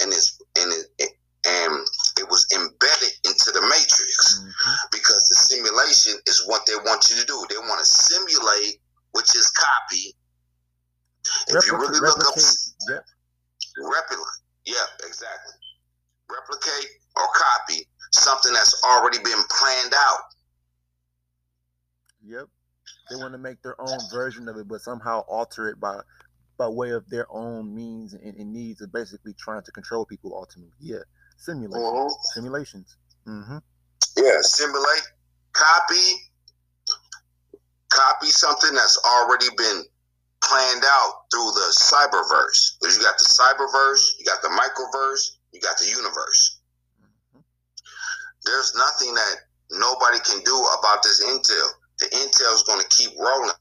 and 0.02 0.12
it's 0.12 0.39
and 0.58 0.72
it, 0.74 0.86
it 1.00 1.10
and 1.48 1.88
it 2.19 2.29
was 2.29 2.45
embedded 2.53 3.13
into 3.23 3.51
the 3.51 3.62
matrix 3.62 4.39
Mhm. 4.39 4.75
because 4.91 5.23
the 5.29 5.36
simulation 5.36 6.19
is 6.27 6.45
what 6.45 6.65
they 6.65 6.75
want 6.75 7.10
you 7.10 7.15
to 7.15 7.25
do. 7.25 7.45
They 7.49 7.58
want 7.58 7.79
to 7.79 7.86
simulate, 7.86 8.82
which 9.12 9.36
is 9.36 9.49
copy. 9.51 10.15
If 11.47 11.65
you 11.65 11.77
really 11.77 11.99
look 11.99 12.19
up. 12.25 12.36
Yep. 12.89 13.05
replicate, 13.77 14.25
yeah, 14.65 14.86
exactly. 15.05 15.53
Replicate 16.29 16.89
or 17.15 17.27
copy 17.34 17.88
something 18.12 18.51
that's 18.53 18.84
already 18.84 19.19
been 19.19 19.41
planned 19.49 19.93
out. 19.93 20.34
Yep. 22.21 22.49
They 23.10 23.15
want 23.15 23.34
to 23.34 23.38
make 23.38 23.62
their 23.62 23.79
own 23.79 23.99
version 24.12 24.47
of 24.49 24.58
it, 24.58 24.67
but 24.67 24.82
somehow 24.82 25.21
alter 25.21 25.69
it 25.69 25.79
by 25.79 26.01
by 26.58 26.67
way 26.67 26.89
of 26.91 27.10
their 27.10 27.25
own 27.32 27.73
means 27.73 28.13
and, 28.13 28.36
and 28.36 28.51
needs 28.51 28.82
of 28.82 28.91
basically 28.91 29.34
trying 29.34 29.63
to 29.63 29.71
control 29.71 30.05
people 30.05 30.36
ultimately. 30.36 30.73
Yeah. 30.79 31.03
Simulations. 31.39 32.13
Mhm. 32.13 32.34
Simulations. 32.34 32.97
Mm-hmm. 33.25 33.58
Yeah, 34.17 34.41
simulate, 34.41 35.04
copy, 35.54 36.32
copy 37.89 38.28
something 38.28 38.73
that's 38.73 38.99
already 39.06 39.47
been 39.58 39.86
planned 40.43 40.84
out 40.86 41.32
through 41.32 41.52
the 41.52 41.71
cyberverse. 41.71 42.78
Because 42.80 42.97
you 42.97 43.04
got 43.04 43.17
the 43.17 43.25
cyberverse, 43.25 44.19
you 44.19 44.25
got 44.25 44.41
the 44.41 44.49
microverse, 44.49 45.38
you 45.54 45.62
got 45.62 45.78
the 45.78 45.88
universe. 45.88 46.60
Mm-hmm. 47.02 47.39
There's 48.43 48.75
nothing 48.75 49.13
that 49.15 49.36
nobody 49.71 50.19
can 50.19 50.43
do 50.43 50.58
about 50.80 51.04
this 51.04 51.23
intel. 51.23 51.69
The 51.99 52.06
intel 52.06 52.54
is 52.54 52.63
going 52.63 52.82
to 52.82 52.88
keep 52.89 53.17
rolling. 53.17 53.52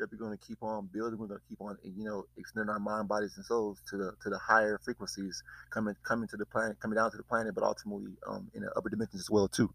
Yep, 0.00 0.08
we're 0.10 0.18
going 0.18 0.36
to 0.36 0.44
keep 0.44 0.62
on 0.62 0.88
building. 0.92 1.18
We're 1.18 1.28
going 1.28 1.40
to 1.40 1.48
keep 1.48 1.60
on, 1.60 1.78
you 1.84 2.04
know, 2.04 2.24
extending 2.36 2.68
our 2.68 2.80
mind, 2.80 3.06
bodies, 3.06 3.34
and 3.36 3.44
souls 3.44 3.80
to 3.90 3.96
the 3.96 4.12
to 4.22 4.30
the 4.30 4.38
higher 4.38 4.80
frequencies 4.84 5.42
coming 5.70 5.94
coming 6.02 6.26
to 6.28 6.36
the 6.36 6.46
planet, 6.46 6.80
coming 6.80 6.96
down 6.96 7.12
to 7.12 7.16
the 7.16 7.22
planet, 7.22 7.54
but 7.54 7.62
ultimately 7.62 8.12
um, 8.26 8.50
in 8.54 8.62
the 8.62 8.72
upper 8.76 8.88
dimensions 8.88 9.22
as 9.22 9.30
well 9.30 9.46
too. 9.46 9.72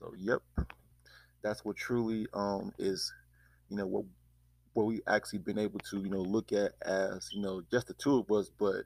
So, 0.00 0.14
yep, 0.18 0.40
that's 1.42 1.64
what 1.64 1.76
truly 1.76 2.26
um, 2.32 2.72
is, 2.78 3.12
you 3.68 3.76
know, 3.76 3.86
what 3.86 4.06
what 4.72 4.86
we 4.86 5.02
actually 5.06 5.40
been 5.40 5.58
able 5.58 5.78
to, 5.80 5.98
you 5.98 6.10
know, 6.10 6.22
look 6.22 6.52
at 6.52 6.72
as, 6.82 7.28
you 7.32 7.42
know, 7.42 7.62
just 7.70 7.86
the 7.86 7.94
two 7.94 8.18
of 8.18 8.30
us, 8.36 8.50
but 8.58 8.84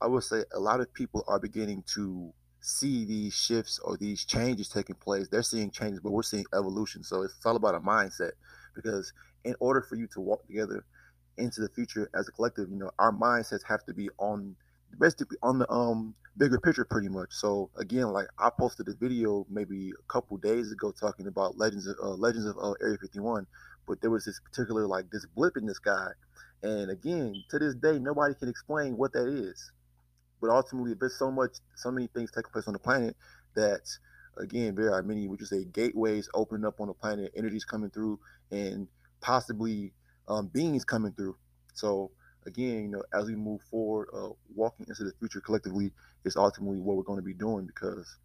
I 0.00 0.06
would 0.06 0.22
say 0.22 0.44
a 0.54 0.60
lot 0.60 0.80
of 0.80 0.92
people 0.92 1.24
are 1.26 1.40
beginning 1.40 1.82
to 1.94 2.32
see 2.68 3.04
these 3.04 3.34
shifts 3.34 3.78
or 3.78 3.96
these 3.96 4.24
changes 4.24 4.68
taking 4.68 4.96
place. 4.96 5.28
They're 5.28 5.42
seeing 5.42 5.70
changes, 5.70 6.00
but 6.00 6.12
we're 6.12 6.22
seeing 6.22 6.44
evolution. 6.54 7.02
So 7.02 7.22
it's 7.22 7.44
all 7.44 7.56
about 7.56 7.74
a 7.74 7.80
mindset 7.80 8.32
because 8.74 9.12
in 9.44 9.54
order 9.58 9.80
for 9.80 9.96
you 9.96 10.06
to 10.08 10.20
walk 10.20 10.46
together 10.46 10.84
into 11.38 11.60
the 11.60 11.68
future 11.70 12.10
as 12.14 12.28
a 12.28 12.32
collective, 12.32 12.68
you 12.70 12.76
know, 12.76 12.90
our 12.98 13.12
mindsets 13.12 13.62
have 13.66 13.84
to 13.86 13.94
be 13.94 14.10
on 14.18 14.54
basically 14.98 15.36
on 15.42 15.58
the 15.58 15.70
um 15.70 16.14
bigger 16.36 16.60
picture 16.60 16.84
pretty 16.84 17.08
much. 17.08 17.28
So 17.30 17.70
again, 17.76 18.12
like 18.12 18.26
I 18.38 18.50
posted 18.50 18.88
a 18.88 18.94
video 18.94 19.46
maybe 19.48 19.90
a 19.90 20.12
couple 20.12 20.36
days 20.36 20.70
ago 20.70 20.92
talking 20.92 21.26
about 21.26 21.56
legends 21.56 21.86
of 21.86 21.96
uh, 22.02 22.10
legends 22.10 22.46
of 22.46 22.56
uh, 22.58 22.72
Area 22.82 22.98
51, 23.00 23.46
but 23.86 24.00
there 24.00 24.10
was 24.10 24.24
this 24.26 24.40
particular 24.40 24.86
like 24.86 25.10
this 25.10 25.26
blip 25.34 25.56
in 25.56 25.66
the 25.66 25.74
sky, 25.74 26.08
and 26.62 26.90
again 26.90 27.34
to 27.50 27.58
this 27.58 27.74
day 27.74 27.98
nobody 27.98 28.34
can 28.34 28.48
explain 28.48 28.96
what 28.96 29.12
that 29.14 29.26
is. 29.26 29.72
But 30.40 30.50
ultimately, 30.50 30.94
there's 30.94 31.18
so 31.18 31.30
much, 31.30 31.56
so 31.76 31.90
many 31.90 32.06
things 32.08 32.30
taking 32.30 32.50
place 32.52 32.66
on 32.66 32.72
the 32.72 32.78
planet 32.78 33.16
that, 33.54 33.82
again, 34.38 34.74
there 34.74 34.92
are 34.92 35.02
many, 35.02 35.26
would 35.28 35.40
you 35.40 35.46
say, 35.46 35.64
gateways 35.64 36.28
opening 36.34 36.64
up 36.64 36.80
on 36.80 36.88
the 36.88 36.94
planet, 36.94 37.32
energies 37.36 37.64
coming 37.64 37.90
through, 37.90 38.18
and 38.50 38.88
possibly 39.20 39.92
um, 40.28 40.46
beings 40.46 40.84
coming 40.84 41.12
through. 41.12 41.36
So, 41.74 42.10
again, 42.46 42.82
you 42.82 42.88
know, 42.88 43.02
as 43.12 43.26
we 43.26 43.34
move 43.34 43.60
forward, 43.70 44.08
uh, 44.14 44.30
walking 44.54 44.86
into 44.88 45.04
the 45.04 45.12
future 45.18 45.40
collectively 45.40 45.92
is 46.24 46.36
ultimately 46.36 46.80
what 46.80 46.96
we're 46.96 47.02
going 47.02 47.18
to 47.18 47.24
be 47.24 47.34
doing 47.34 47.66
because 47.66 48.16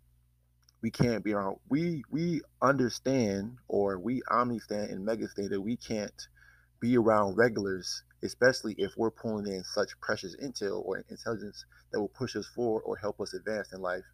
we 0.82 0.92
can't 0.92 1.24
be 1.24 1.34
around. 1.34 1.58
We 1.70 2.04
we 2.12 2.42
understand, 2.62 3.58
or 3.68 3.98
we 3.98 4.22
omnistand 4.30 4.92
and 4.92 5.08
megastand 5.08 5.50
that 5.50 5.62
we 5.62 5.78
can't 5.78 6.28
be 6.80 6.98
around 6.98 7.36
regulars, 7.38 8.04
especially 8.24 8.74
if 8.78 8.94
we're 8.98 9.12
pulling 9.12 9.48
in 9.48 9.64
such 9.64 10.00
precious 10.02 10.36
intel 10.38 10.84
or 10.86 11.04
intelligence 11.10 11.66
that 11.92 12.00
will 12.00 12.10
push 12.10 12.36
us 12.36 12.48
forward 12.48 12.82
or 12.86 12.96
help 12.98 13.20
us 13.22 13.34
advance 13.34 13.74
in 13.74 13.82
life. 13.82 14.06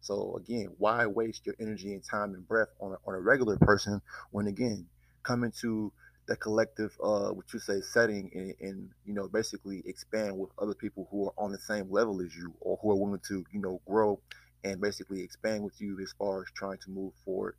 So 0.00 0.36
again, 0.36 0.68
why 0.78 1.06
waste 1.06 1.46
your 1.46 1.56
energy 1.60 1.92
and 1.92 2.02
time 2.04 2.34
and 2.34 2.46
breath 2.46 2.68
on 2.80 2.92
a, 2.92 2.96
on 3.06 3.14
a 3.14 3.20
regular 3.20 3.56
person 3.58 4.00
when 4.30 4.46
again 4.46 4.86
coming 5.22 5.52
to 5.60 5.92
the 6.28 6.36
collective, 6.36 6.96
uh, 7.02 7.30
what 7.30 7.52
you 7.52 7.58
say, 7.58 7.80
setting 7.80 8.30
and, 8.34 8.54
and 8.60 8.90
you 9.04 9.14
know 9.14 9.28
basically 9.28 9.82
expand 9.86 10.38
with 10.38 10.50
other 10.58 10.74
people 10.74 11.08
who 11.10 11.26
are 11.26 11.34
on 11.38 11.52
the 11.52 11.58
same 11.58 11.90
level 11.90 12.20
as 12.20 12.34
you 12.36 12.54
or 12.60 12.78
who 12.82 12.90
are 12.90 12.96
willing 12.96 13.20
to 13.28 13.44
you 13.52 13.60
know 13.60 13.80
grow 13.86 14.20
and 14.64 14.80
basically 14.80 15.22
expand 15.22 15.62
with 15.62 15.80
you 15.80 15.98
as 16.00 16.12
far 16.18 16.40
as 16.40 16.46
trying 16.54 16.78
to 16.78 16.90
move 16.90 17.12
forward 17.24 17.54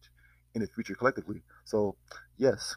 in 0.56 0.62
the 0.62 0.68
future 0.68 0.96
collectively. 0.96 1.42
So 1.66 1.96
yes, 2.38 2.76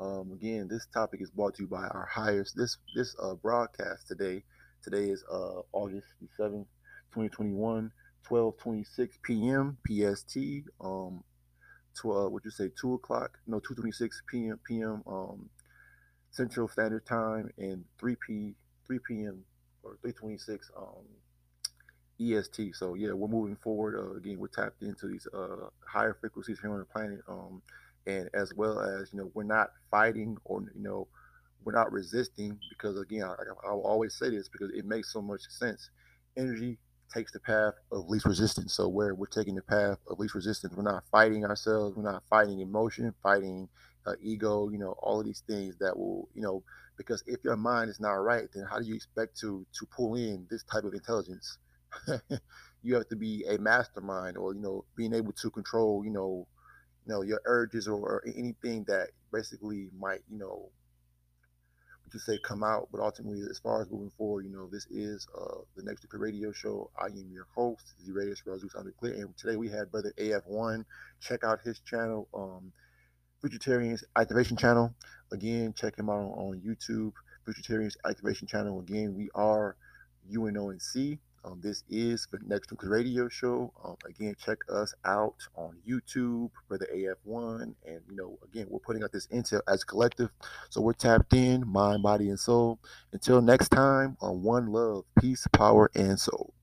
um, 0.00 0.32
again, 0.32 0.68
this 0.70 0.86
topic 0.92 1.20
is 1.22 1.30
brought 1.30 1.54
to 1.56 1.64
you 1.64 1.68
by 1.68 1.84
our 1.88 2.08
highest. 2.12 2.56
This 2.56 2.78
this 2.94 3.14
uh, 3.22 3.34
broadcast 3.34 4.08
today. 4.08 4.44
Today 4.82 5.10
is 5.10 5.24
uh, 5.32 5.62
August 5.72 6.06
the 6.20 6.28
seventh, 6.36 6.68
twenty 7.12 7.28
twenty 7.30 7.52
one. 7.52 7.92
12:26 8.28 9.10
p.m. 9.24 9.78
PST. 9.86 10.36
Um, 10.80 11.24
uh, 12.12 12.28
what 12.28 12.44
you 12.44 12.50
say, 12.52 12.70
two 12.80 12.94
o'clock? 12.94 13.38
No, 13.46 13.60
2:26 13.60 14.10
p.m. 14.30 14.60
p.m. 14.66 15.02
Um, 15.06 15.50
Central 16.30 16.68
Standard 16.68 17.06
Time 17.06 17.50
and 17.58 17.84
3 17.98 18.16
p 18.26 18.54
3 18.86 18.98
p.m. 19.08 19.44
or 19.82 19.98
3:26 20.04 20.58
um 20.76 21.06
EST. 22.20 22.74
So 22.76 22.94
yeah, 22.94 23.12
we're 23.12 23.28
moving 23.28 23.56
forward. 23.56 23.96
Uh, 23.98 24.16
again, 24.16 24.38
we're 24.38 24.48
tapped 24.48 24.82
into 24.82 25.08
these 25.08 25.26
uh 25.34 25.68
higher 25.86 26.16
frequencies 26.20 26.60
here 26.60 26.72
on 26.72 26.78
the 26.80 26.84
planet. 26.84 27.20
Um, 27.28 27.62
and 28.06 28.28
as 28.34 28.52
well 28.54 28.80
as 28.80 29.10
you 29.12 29.18
know, 29.18 29.30
we're 29.34 29.44
not 29.44 29.68
fighting 29.90 30.36
or 30.44 30.60
you 30.74 30.82
know, 30.82 31.08
we're 31.64 31.72
not 31.74 31.92
resisting 31.92 32.58
because 32.70 32.98
again, 33.00 33.24
I, 33.24 33.34
I 33.68 33.72
will 33.72 33.86
always 33.86 34.14
say 34.14 34.30
this 34.30 34.48
because 34.48 34.70
it 34.74 34.84
makes 34.84 35.12
so 35.12 35.22
much 35.22 35.42
sense. 35.48 35.90
Energy 36.36 36.78
takes 37.12 37.32
the 37.32 37.40
path 37.40 37.74
of 37.92 38.08
least 38.08 38.24
resistance. 38.24 38.74
So 38.74 38.88
where 38.88 39.14
we're 39.14 39.26
taking 39.26 39.54
the 39.54 39.62
path 39.62 39.98
of 40.08 40.18
least 40.18 40.34
resistance, 40.34 40.74
we're 40.76 40.82
not 40.82 41.04
fighting 41.10 41.44
ourselves. 41.44 41.96
We're 41.96 42.10
not 42.10 42.24
fighting 42.30 42.60
emotion, 42.60 43.14
fighting 43.22 43.68
uh, 44.06 44.14
ego. 44.22 44.70
You 44.70 44.78
know, 44.78 44.92
all 45.02 45.20
of 45.20 45.26
these 45.26 45.42
things 45.46 45.76
that 45.78 45.96
will, 45.96 46.28
you 46.34 46.42
know, 46.42 46.62
because 46.96 47.22
if 47.26 47.44
your 47.44 47.56
mind 47.56 47.90
is 47.90 48.00
not 48.00 48.12
right, 48.12 48.48
then 48.54 48.64
how 48.70 48.78
do 48.78 48.86
you 48.86 48.94
expect 48.94 49.38
to 49.40 49.66
to 49.78 49.86
pull 49.86 50.14
in 50.16 50.46
this 50.50 50.64
type 50.64 50.84
of 50.84 50.94
intelligence? 50.94 51.58
you 52.82 52.94
have 52.94 53.08
to 53.08 53.16
be 53.16 53.44
a 53.48 53.58
mastermind, 53.58 54.36
or 54.36 54.54
you 54.54 54.60
know, 54.60 54.84
being 54.96 55.14
able 55.14 55.32
to 55.32 55.50
control, 55.50 56.04
you 56.04 56.10
know, 56.10 56.46
you 57.06 57.12
know 57.12 57.22
your 57.22 57.40
urges 57.44 57.88
or, 57.88 57.96
or 57.96 58.22
anything 58.26 58.84
that 58.84 59.08
basically 59.32 59.88
might 59.98 60.20
you 60.30 60.38
know 60.38 60.68
to 62.10 62.18
say 62.18 62.38
come 62.44 62.62
out 62.62 62.88
but 62.92 63.00
ultimately 63.00 63.40
as 63.50 63.58
far 63.58 63.80
as 63.80 63.90
moving 63.90 64.10
forward 64.18 64.44
you 64.44 64.52
know 64.52 64.68
this 64.70 64.86
is 64.90 65.26
uh 65.34 65.60
the 65.76 65.82
next 65.82 66.02
Stupid 66.02 66.20
radio 66.20 66.52
show 66.52 66.90
i 67.00 67.06
am 67.06 67.30
your 67.32 67.46
host 67.54 67.94
the 68.06 68.12
radius 68.12 68.42
Zeus 68.44 68.76
Clear, 69.00 69.14
and 69.14 69.34
today 69.38 69.56
we 69.56 69.70
had 69.70 69.90
brother 69.90 70.12
af1 70.18 70.84
check 71.20 71.42
out 71.42 71.60
his 71.64 71.80
channel 71.80 72.28
um 72.34 72.70
Futuritarians 73.42 74.04
Activation 74.16 74.56
Channel. 74.56 74.94
Again, 75.32 75.74
check 75.76 75.98
him 75.98 76.08
out 76.08 76.18
on, 76.18 76.26
on 76.28 76.60
YouTube. 76.60 77.12
Futuritarians 77.46 77.96
Activation 78.08 78.46
Channel. 78.46 78.78
Again, 78.80 79.14
we 79.16 79.30
are 79.34 79.76
UNONC. 80.30 81.18
Um, 81.44 81.60
this 81.60 81.82
is 81.90 82.28
the 82.30 82.38
Next 82.46 82.70
Nuclear 82.70 82.92
Radio 82.92 83.28
Show. 83.28 83.72
Um, 83.84 83.96
again, 84.06 84.34
check 84.38 84.58
us 84.68 84.94
out 85.04 85.34
on 85.56 85.76
YouTube 85.88 86.50
for 86.68 86.78
the 86.78 86.86
AF1. 86.86 87.74
And, 87.86 88.00
you 88.08 88.16
know, 88.16 88.38
again, 88.44 88.66
we're 88.70 88.78
putting 88.78 89.02
out 89.02 89.10
this 89.12 89.26
intel 89.26 89.60
as 89.66 89.82
a 89.82 89.86
collective. 89.86 90.30
So 90.70 90.80
we're 90.80 90.92
tapped 90.92 91.34
in, 91.34 91.66
mind, 91.66 92.02
body, 92.02 92.28
and 92.28 92.38
soul. 92.38 92.78
Until 93.12 93.42
next 93.42 93.70
time, 93.70 94.16
on 94.20 94.42
One 94.42 94.68
Love, 94.68 95.04
Peace, 95.20 95.46
Power, 95.52 95.90
and 95.94 96.18
Soul. 96.18 96.54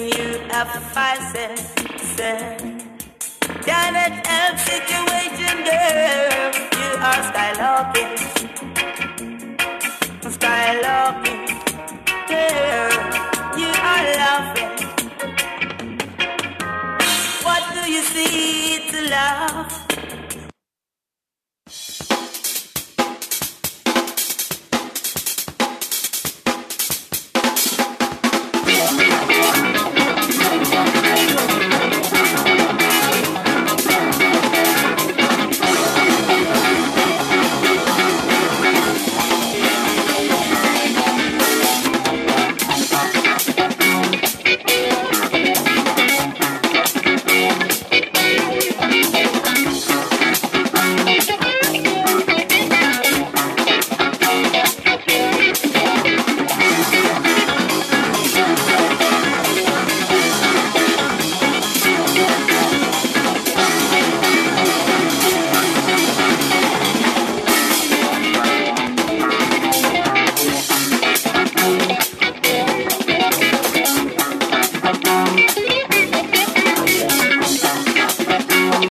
giving 0.00 0.18
you 0.18 0.40
advice. 0.50 1.32
Janet 3.64 4.26
M. 4.28 4.58
Situation 4.58 5.56
girl, 5.64 6.52
you 6.80 6.90
are 7.08 7.22
skylocking. 7.28 8.14
Skylocking. 10.36 11.42
Girl, 12.28 12.92
you 13.58 13.68
are 13.68 14.06
laughing. 14.20 14.72
What 17.42 17.62
do 17.74 17.90
you 17.90 18.02
see 18.02 18.90
to 18.90 19.10
love? 19.10 19.89